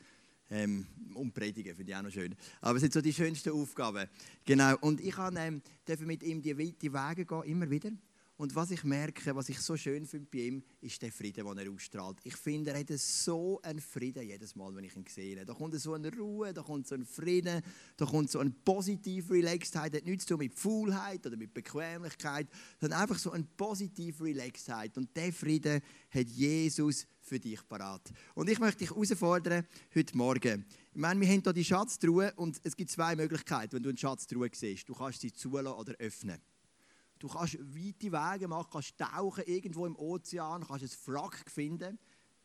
Ähm, 0.50 0.86
und 1.14 1.32
predigen, 1.32 1.74
finde 1.74 1.92
ich 1.92 1.96
auch 1.96 2.02
noch 2.02 2.10
schön. 2.10 2.34
Aber 2.60 2.76
es 2.76 2.82
sind 2.82 2.92
so 2.92 3.00
die 3.00 3.12
schönsten 3.12 3.50
Aufgaben. 3.50 4.08
Genau. 4.44 4.76
Und 4.80 5.00
ich 5.00 5.14
kann, 5.14 5.36
ähm, 5.36 5.62
mit 6.00 6.22
ihm 6.22 6.42
die 6.42 6.58
weiten 6.58 6.92
Wege 6.92 7.24
gehen, 7.24 7.42
immer 7.44 7.70
wieder. 7.70 7.90
Und 8.36 8.52
was 8.56 8.72
ich 8.72 8.82
merke, 8.82 9.34
was 9.36 9.48
ich 9.48 9.60
so 9.60 9.76
schön 9.76 10.06
finde 10.06 10.26
bei 10.28 10.38
ihm, 10.38 10.64
ist 10.80 11.00
der 11.00 11.12
Frieden, 11.12 11.46
den 11.46 11.58
er 11.58 11.72
ausstrahlt. 11.72 12.18
Ich 12.24 12.36
finde, 12.36 12.72
er 12.72 12.80
hat 12.80 12.90
so 12.98 13.60
einen 13.62 13.80
Frieden 13.80 14.26
jedes 14.26 14.56
Mal, 14.56 14.74
wenn 14.74 14.82
ich 14.82 14.96
ihn 14.96 15.04
sehe. 15.06 15.44
Da 15.44 15.54
kommt 15.54 15.78
so 15.80 15.94
eine 15.94 16.12
Ruhe, 16.12 16.52
da 16.52 16.62
kommt 16.62 16.88
so 16.88 16.96
ein 16.96 17.04
Frieden, 17.04 17.62
da 17.96 18.04
kommt 18.04 18.30
so 18.32 18.40
eine 18.40 18.50
positive 18.50 19.34
Relaxedheit. 19.34 19.94
Das 19.94 20.00
hat 20.00 20.06
nichts 20.06 20.26
zu 20.26 20.34
tun 20.34 20.38
mit 20.38 20.54
Faulheit 20.54 21.24
oder 21.24 21.36
mit 21.36 21.54
Bequemlichkeit, 21.54 22.48
sondern 22.80 23.02
einfach 23.02 23.18
so 23.18 23.30
eine 23.30 23.44
positive 23.56 24.24
Relaxedheit. 24.24 24.98
Und 24.98 25.16
der 25.16 25.32
Frieden 25.32 25.80
hat 26.10 26.28
Jesus 26.28 27.06
für 27.20 27.38
dich 27.38 27.60
parat. 27.68 28.10
Und 28.34 28.50
ich 28.50 28.58
möchte 28.58 28.80
dich 28.80 28.90
herausfordern 28.90 29.64
heute 29.94 30.16
Morgen. 30.16 30.64
Ich 30.92 31.00
meine, 31.00 31.20
wir 31.20 31.28
haben 31.28 31.40
hier 31.40 31.52
die 31.52 31.64
Schatztruhe 31.64 32.32
und 32.34 32.60
es 32.64 32.74
gibt 32.76 32.90
zwei 32.90 33.14
Möglichkeiten, 33.14 33.74
wenn 33.74 33.82
du 33.84 33.90
eine 33.90 33.98
Schatztruhe 33.98 34.50
siehst. 34.52 34.88
Du 34.88 34.94
kannst 34.94 35.20
sie 35.20 35.32
zulassen 35.32 35.78
oder 35.78 35.94
öffnen. 36.00 36.40
Du 37.24 37.30
kannst 37.30 37.58
weite 37.58 38.12
Wege 38.12 38.46
machen, 38.46 38.68
kannst 38.70 38.98
tauchen 38.98 39.44
irgendwo 39.46 39.86
im 39.86 39.96
Ozean, 39.96 40.62
kannst 40.62 40.84
ein 40.84 41.14
Wrack 41.14 41.50
finden, 41.50 41.98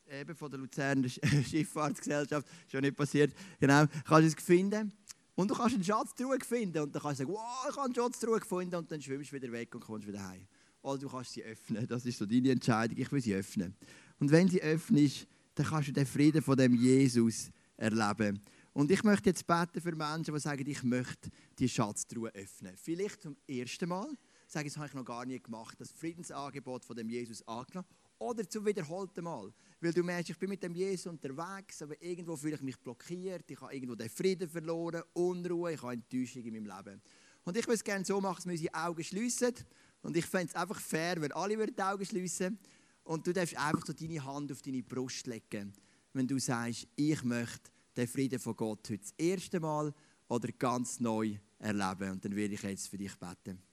eben 0.10 0.34
von 0.34 0.50
der 0.50 0.58
Luzerner 0.58 1.10
Schifffahrtsgesellschaft, 1.50 2.48
schon 2.72 2.80
nicht 2.80 2.96
passiert, 2.96 3.34
genau, 3.60 3.88
kannst 4.06 4.38
es 4.38 4.42
finden. 4.42 4.94
Und 5.36 5.52
du 5.52 5.54
kannst 5.54 5.76
einen 5.76 5.84
Schatztruhe 5.84 6.40
finden 6.40 6.82
und 6.82 6.96
dann 6.96 7.02
kannst 7.02 7.20
du 7.20 7.26
sagen, 7.26 7.36
wow, 7.36 7.68
ich 7.70 7.76
habe 7.76 7.88
einen 7.88 7.96
Schatztruhe 7.96 8.40
gefunden 8.40 8.76
und 8.76 8.90
dann 8.90 9.02
schwimmst 9.02 9.34
du 9.34 9.36
wieder 9.36 9.52
weg 9.52 9.76
und 9.76 9.82
kommst 9.82 10.08
wieder 10.08 10.26
heim. 10.26 10.48
Oder 10.82 11.00
du 11.00 11.10
kannst 11.10 11.34
sie 11.34 11.44
öffnen, 11.44 11.86
das 11.86 12.06
ist 12.06 12.18
so 12.18 12.26
deine 12.26 12.52
Entscheidung, 12.52 12.98
ich 12.98 13.12
will 13.12 13.22
sie 13.22 13.36
öffnen. 13.36 13.76
Und 14.18 14.32
wenn 14.32 14.48
sie 14.48 14.62
öffnest, 14.62 15.28
dann 15.56 15.66
kannst 15.66 15.90
du 15.90 15.92
den 15.92 16.06
Frieden 16.06 16.42
von 16.42 16.56
dem 16.56 16.74
Jesus 16.74 17.50
erleben. 17.76 18.40
Und 18.72 18.92
ich 18.92 19.04
möchte 19.04 19.30
jetzt 19.30 19.46
beten 19.46 19.82
für 19.82 19.94
Menschen, 19.94 20.34
die 20.34 20.40
sagen, 20.40 20.66
ich 20.66 20.84
möchte 20.84 21.30
die 21.58 21.68
Schatztruhe 21.68 22.34
öffnen. 22.34 22.78
Vielleicht 22.78 23.24
zum 23.24 23.36
ersten 23.46 23.90
Mal, 23.90 24.08
sagen, 24.52 24.68
das 24.68 24.78
habe 24.78 24.88
ich 24.88 24.94
noch 24.94 25.06
gar 25.06 25.26
nie 25.26 25.40
gemacht, 25.40 25.80
das 25.80 25.92
Friedensangebot 25.92 26.86
von 26.86 26.96
dem 26.96 27.10
Jesus 27.10 27.48
angenommen. 27.48 27.88
Oder 28.18 28.48
zum 28.50 28.66
wiederholten 28.66 29.24
Mal. 29.24 29.54
Weil 29.80 29.94
du 29.94 30.04
merkst, 30.04 30.32
ich 30.32 30.38
bin 30.38 30.50
mit 30.50 30.62
dem 30.62 30.76
Jesus 30.76 31.08
unterwegs, 31.08 31.82
aber 31.82 32.02
irgendwo 32.02 32.36
fühle 32.36 32.56
ich 32.56 32.62
mich 32.62 32.78
blockiert, 32.78 33.50
ich 33.50 33.62
habe 33.62 33.74
irgendwo 33.74 33.96
den 33.96 34.10
Frieden 34.10 34.50
verloren, 34.50 35.04
Unruhe, 35.14 35.74
ich 35.74 35.82
habe 35.82 35.94
Enttäuschung 35.94 36.44
in 36.44 36.54
meinem 36.54 36.66
Leben. 36.66 37.02
Und 37.46 37.56
ich 37.56 37.64
würde 37.64 37.76
es 37.76 37.84
gerne 37.84 38.04
so 38.04 38.20
machen, 38.20 38.36
dass 38.36 38.46
wir 38.46 38.52
unsere 38.52 38.74
Augen 38.74 39.04
schließen. 39.04 39.54
Und 40.02 40.18
ich 40.18 40.26
fände 40.26 40.48
es 40.54 40.56
einfach 40.56 40.80
fair, 40.80 41.22
wenn 41.22 41.32
alle 41.32 41.66
die 41.66 41.82
Augen 41.82 42.06
schließen 42.06 42.60
und 43.04 43.26
du 43.26 43.34
darfst 43.34 43.58
einfach 43.58 43.86
so 43.86 43.94
deine 43.94 44.24
Hand 44.24 44.52
auf 44.52 44.62
deine 44.62 44.84
Brust 44.84 45.26
legen, 45.28 45.74
wenn 46.14 46.28
du 46.28 46.40
sagst, 46.40 46.88
ich 46.96 47.24
möchte 47.24 47.72
den 47.96 48.08
Frieden 48.08 48.40
von 48.40 48.56
Gott 48.56 48.90
heute 48.90 49.00
das 49.00 49.14
erste 49.18 49.60
Mal 49.60 49.94
oder 50.28 50.52
ganz 50.52 51.00
neu 51.00 51.38
erleben. 51.58 52.12
Und 52.12 52.24
dann 52.24 52.36
werde 52.36 52.54
ich 52.54 52.64
jetzt 52.64 52.88
für 52.88 52.98
dich 52.98 53.16
beten. 53.16 53.69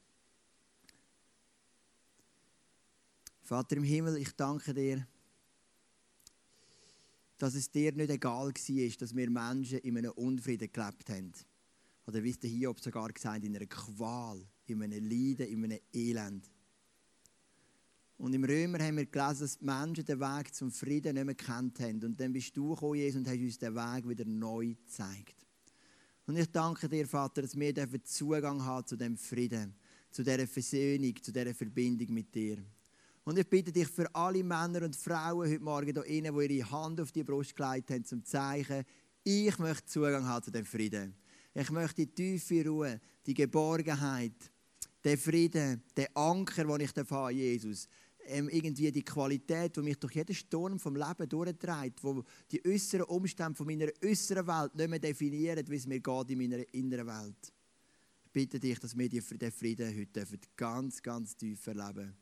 Vater 3.47 3.77
im 3.77 3.85
Himmel, 3.85 4.17
ich 4.17 4.33
danke 4.33 4.75
dir, 4.75 5.07
dass 7.39 7.55
es 7.55 7.71
dir 7.71 7.93
nicht 7.93 8.11
egal 8.11 8.49
war, 8.49 8.97
dass 8.99 9.15
wir 9.15 9.31
Menschen 9.31 9.79
in 9.79 9.97
einem 9.97 10.11
Unfrieden 10.11 10.69
gelebt 10.73 11.09
haben. 11.09 11.33
Oder 12.09 12.25
wie 12.25 12.31
es 12.31 12.41
der 12.41 12.51
Hiob 12.51 12.81
sogar 12.81 13.09
gesagt 13.09 13.45
in 13.45 13.55
einer 13.55 13.67
Qual, 13.67 14.45
in 14.67 14.83
einem 14.83 15.09
Leiden, 15.09 15.47
in 15.47 15.63
einem 15.63 15.79
Elend. 15.93 16.51
Und 18.19 18.35
im 18.35 18.43
Römer 18.43 18.81
haben 18.81 18.97
wir 18.97 19.07
gelesen, 19.07 19.41
dass 19.43 19.59
die 19.59 19.65
Menschen 19.65 20.05
den 20.05 20.19
Weg 20.19 20.53
zum 20.53 20.73
Frieden 20.73 21.15
nicht 21.15 21.27
mehr 21.27 21.35
gekannt 21.37 21.79
haben. 21.79 22.03
Und 22.03 22.19
dann 22.19 22.33
bist 22.33 22.57
du 22.57 22.71
gekommen, 22.71 22.97
Jesus, 22.97 23.21
und 23.21 23.29
hast 23.29 23.39
uns 23.39 23.59
den 23.59 23.77
Weg 23.77 24.09
wieder 24.09 24.25
neu 24.25 24.75
gezeigt. 24.75 25.37
Und 26.27 26.37
ich 26.37 26.51
danke 26.51 26.89
dir, 26.89 27.07
Vater, 27.07 27.43
dass 27.43 27.57
wir 27.57 28.03
Zugang 28.03 28.65
haben 28.65 28.87
zu 28.89 28.97
dem 28.97 29.17
Frieden, 29.17 29.77
zu 30.11 30.25
dieser 30.25 30.49
Versöhnung, 30.49 31.15
zu 31.23 31.31
dieser 31.31 31.55
Verbindung 31.55 32.13
mit 32.13 32.35
dir. 32.35 32.59
Und 33.27 33.37
ich 33.41 33.49
bitte 33.49 33.73
dich 33.73 33.89
für 33.89 34.07
alle 34.15 34.45
Männer 34.45 34.83
und 34.83 34.95
Frauen 34.95 35.51
heute 35.51 35.59
Morgen 35.59 35.93
hier 35.93 36.05
innen, 36.05 36.39
die 36.39 36.59
ihre 36.59 36.71
Hand 36.71 37.01
auf 37.01 37.11
die 37.11 37.25
Brust 37.25 37.57
gelegt 37.57 37.91
haben, 37.91 38.05
zum 38.05 38.25
Zeichen, 38.25 38.85
ich 39.25 39.59
möchte 39.59 39.85
Zugang 39.85 40.25
haben 40.25 40.45
zu 40.45 40.53
dem 40.53 40.65
Frieden. 40.65 41.13
Ich 41.53 41.69
möchte 41.73 42.07
die 42.07 42.15
tiefe 42.15 42.65
Ruhe, 42.65 43.01
die 43.27 43.35
Geborgenheit, 43.35 44.53
den 45.05 45.19
Frieden, 45.19 45.83
den 45.97 46.07
Anker, 46.15 46.63
den 46.67 46.83
ich 46.83 46.95
habe, 46.95 47.33
Jesus, 47.33 47.89
ähm, 48.27 48.49
irgendwie 48.49 48.93
die 48.93 49.03
Qualität, 49.03 49.77
die 49.77 49.83
mich 49.83 49.99
durch 49.99 50.15
jeden 50.15 50.37
Sturm 50.37 50.79
vom 50.79 50.95
Leben 50.95 51.29
durchtreibt, 51.29 52.05
wo 52.05 52.23
die 52.53 52.65
äußeren 52.65 53.07
Umstände 53.07 53.57
von 53.57 53.67
meiner 53.67 53.91
äußeren 54.05 54.47
Welt 54.47 54.77
nicht 54.77 54.89
mehr 54.89 55.01
definieren, 55.01 55.67
wie 55.69 55.77
es 55.77 55.87
mir 55.89 55.99
geht 55.99 56.31
in 56.31 56.39
meiner 56.39 56.63
inneren 56.73 57.09
Welt. 57.09 57.53
Ich 58.27 58.31
bitte 58.31 58.61
dich, 58.61 58.79
dass 58.79 58.97
wir 58.97 59.09
den 59.09 59.51
Frieden 59.51 59.99
heute 59.99 60.39
ganz, 60.55 61.03
ganz 61.03 61.37
tief 61.37 61.67
erleben 61.67 62.17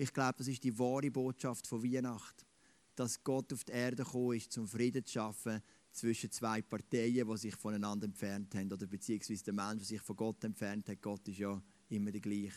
Ich 0.00 0.12
glaube, 0.12 0.34
das 0.38 0.46
ist 0.46 0.62
die 0.62 0.78
wahre 0.78 1.10
Botschaft 1.10 1.66
von 1.66 1.82
Weihnachten, 1.82 2.46
dass 2.94 3.20
Gott 3.24 3.52
auf 3.52 3.64
die 3.64 3.72
Erde 3.72 4.04
gekommen 4.04 4.36
ist, 4.36 4.52
zum 4.52 4.68
Frieden 4.68 5.04
zu 5.04 5.14
schaffen 5.14 5.60
zwischen 5.90 6.30
zwei 6.30 6.62
Parteien, 6.62 7.28
die 7.28 7.36
sich 7.36 7.56
voneinander 7.56 8.04
entfernt 8.06 8.54
haben, 8.54 8.72
oder 8.72 8.86
beziehungsweise 8.86 9.42
der 9.42 9.54
Mensch, 9.54 9.78
der 9.78 9.86
sich 9.86 10.00
von 10.00 10.14
Gott 10.14 10.44
entfernt 10.44 10.88
hat. 10.88 11.02
Gott 11.02 11.26
ist 11.26 11.38
ja 11.38 11.60
immer 11.88 12.12
der 12.12 12.20
gleiche, 12.20 12.52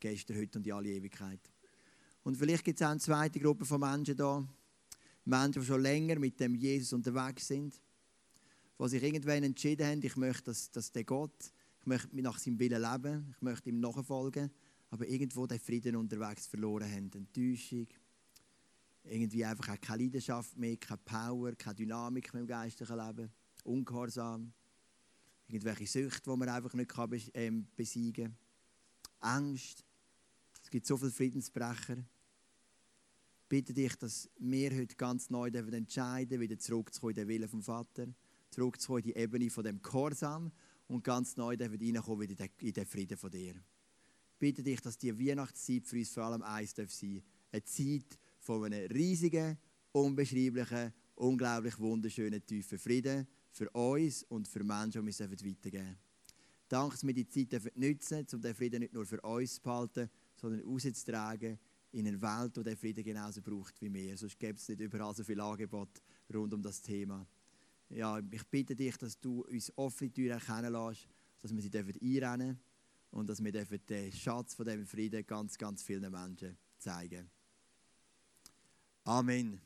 gestern, 0.00 0.38
heute 0.38 0.58
und 0.58 0.66
in 0.66 0.72
alle 0.72 0.88
Ewigkeit. 0.88 1.40
Und 2.22 2.38
vielleicht 2.38 2.64
gibt 2.64 2.80
es 2.80 2.86
auch 2.86 2.90
eine 2.90 3.00
zweite 3.00 3.38
Gruppe 3.38 3.66
von 3.66 3.80
Menschen 3.80 4.16
da. 4.16 4.48
Menschen, 5.26 5.60
die 5.60 5.66
schon 5.66 5.82
länger 5.82 6.18
mit 6.18 6.40
dem 6.40 6.54
Jesus 6.54 6.94
unterwegs 6.94 7.48
sind. 7.48 7.78
Die 8.80 8.88
sich 8.88 9.02
irgendwann 9.02 9.42
entschieden 9.42 9.86
haben, 9.86 10.02
ich 10.02 10.16
möchte, 10.16 10.44
dass, 10.44 10.70
dass 10.70 10.90
der 10.90 11.04
Gott, 11.04 11.52
ich 11.80 11.86
möchte 11.86 12.16
nach 12.22 12.38
seinem 12.38 12.58
Willen 12.58 12.80
leben, 12.80 13.34
ich 13.36 13.42
möchte 13.42 13.68
ihm 13.68 13.78
nachfolgen. 13.78 14.50
Aber 14.90 15.06
irgendwo 15.06 15.46
den 15.46 15.58
Frieden 15.58 15.96
unterwegs 15.96 16.46
verloren 16.46 16.90
haben. 16.90 17.10
Enttäuschung, 17.12 17.86
irgendwie 19.04 19.44
einfach 19.44 19.74
auch 19.74 19.80
keine 19.80 20.04
Leidenschaft 20.04 20.56
mehr, 20.56 20.76
keine 20.76 21.00
Power, 21.04 21.52
keine 21.54 21.76
Dynamik 21.76 22.32
mehr 22.32 22.42
im 22.42 22.48
geistlichen 22.48 22.96
Leben, 22.96 23.30
Ungehorsam, 23.64 24.52
irgendwelche 25.46 25.86
Süchte, 25.86 26.30
die 26.30 26.36
man 26.36 26.48
einfach 26.48 26.74
nicht 26.74 27.30
ähm, 27.34 27.66
besiegen 27.76 28.24
kann, 28.24 28.36
Angst. 29.20 29.84
Es 30.62 30.70
gibt 30.70 30.86
so 30.86 30.96
viele 30.96 31.10
Friedensbrecher. 31.10 31.98
Ich 31.98 33.48
bitte 33.48 33.72
dich, 33.72 33.94
dass 33.96 34.28
wir 34.38 34.70
heute 34.76 34.94
ganz 34.96 35.30
neu 35.30 35.48
entscheiden 35.48 36.40
wieder 36.40 36.58
zurückzukommen 36.58 37.10
in 37.10 37.16
den 37.16 37.28
Willen 37.28 37.48
vom 37.48 37.62
Vater, 37.62 38.06
zurückzukommen 38.50 39.04
in 39.04 39.04
die 39.04 39.16
Ebene 39.16 39.50
von 39.50 39.64
dem 39.64 39.80
Gehorsam 39.82 40.52
und 40.86 41.04
ganz 41.04 41.36
neu 41.36 41.56
reinkommen 41.58 42.28
wieder 42.28 42.46
in 42.58 42.72
den 42.72 42.86
Frieden 42.86 43.16
von 43.16 43.30
dir. 43.30 43.54
Bitte 44.38 44.62
dich, 44.62 44.80
dass 44.80 44.96
die 44.96 45.18
Weihnachtszeit 45.18 45.86
für 45.86 45.96
uns 45.96 46.10
vor 46.10 46.24
allem 46.24 46.42
eins 46.42 46.74
sein 46.74 46.86
darf 46.86 47.02
Eine 47.50 47.64
Zeit 47.64 48.18
von 48.38 48.64
einem 48.64 48.90
riesigen, 48.92 49.58
unbeschreiblichen, 49.92 50.92
unglaublich 51.16 51.78
wunderschönen, 51.78 52.44
tiefen 52.46 52.78
Frieden 52.78 53.26
für 53.50 53.68
uns 53.70 54.22
und 54.24 54.46
für 54.46 54.62
Menschen, 54.62 55.04
die 55.04 55.06
wir 55.06 55.10
es 55.10 55.20
weitergeben 55.20 55.70
dürfen. 55.72 55.98
Danke, 56.68 56.94
dass 56.94 57.06
wir 57.06 57.14
die 57.14 57.28
Zeit 57.28 57.76
nutzen 57.76 58.26
um 58.32 58.40
den 58.40 58.54
Frieden 58.54 58.80
nicht 58.80 58.92
nur 58.92 59.06
für 59.06 59.20
uns 59.22 59.54
zu 59.54 59.62
behalten, 59.62 60.10
sondern 60.36 60.60
rauszutragen 60.60 61.58
in 61.92 62.06
eine 62.06 62.20
Welt, 62.20 62.56
die 62.56 62.62
den 62.62 62.76
Frieden 62.76 63.02
genauso 63.02 63.42
braucht 63.42 63.80
wie 63.80 63.92
wir. 63.92 64.16
Sonst 64.16 64.38
gäbe 64.38 64.58
es 64.58 64.68
nicht 64.68 64.80
überall 64.80 65.14
so 65.14 65.24
viel 65.24 65.40
Angebot 65.40 66.02
rund 66.32 66.52
um 66.52 66.62
das 66.62 66.80
Thema. 66.82 67.26
Ja, 67.88 68.20
ich 68.30 68.46
bitte 68.46 68.76
dich, 68.76 68.96
dass 68.98 69.18
du 69.18 69.44
uns 69.46 69.72
offene 69.76 70.12
Türen 70.12 70.38
erkennen 70.38 70.72
lässt, 70.72 71.08
dass 71.40 71.54
wir 71.54 71.62
sie 71.62 71.70
einrennen 71.70 72.38
dürfen 72.38 72.67
und 73.10 73.28
dass 73.28 73.42
wir 73.42 73.52
den 73.52 74.12
Schatz 74.12 74.54
von 74.54 74.66
dem 74.66 74.86
Frieden 74.86 75.26
ganz, 75.26 75.56
ganz 75.58 75.82
vielen 75.82 76.10
Menschen 76.10 76.56
zeigen. 76.78 77.30
Amen. 79.04 79.60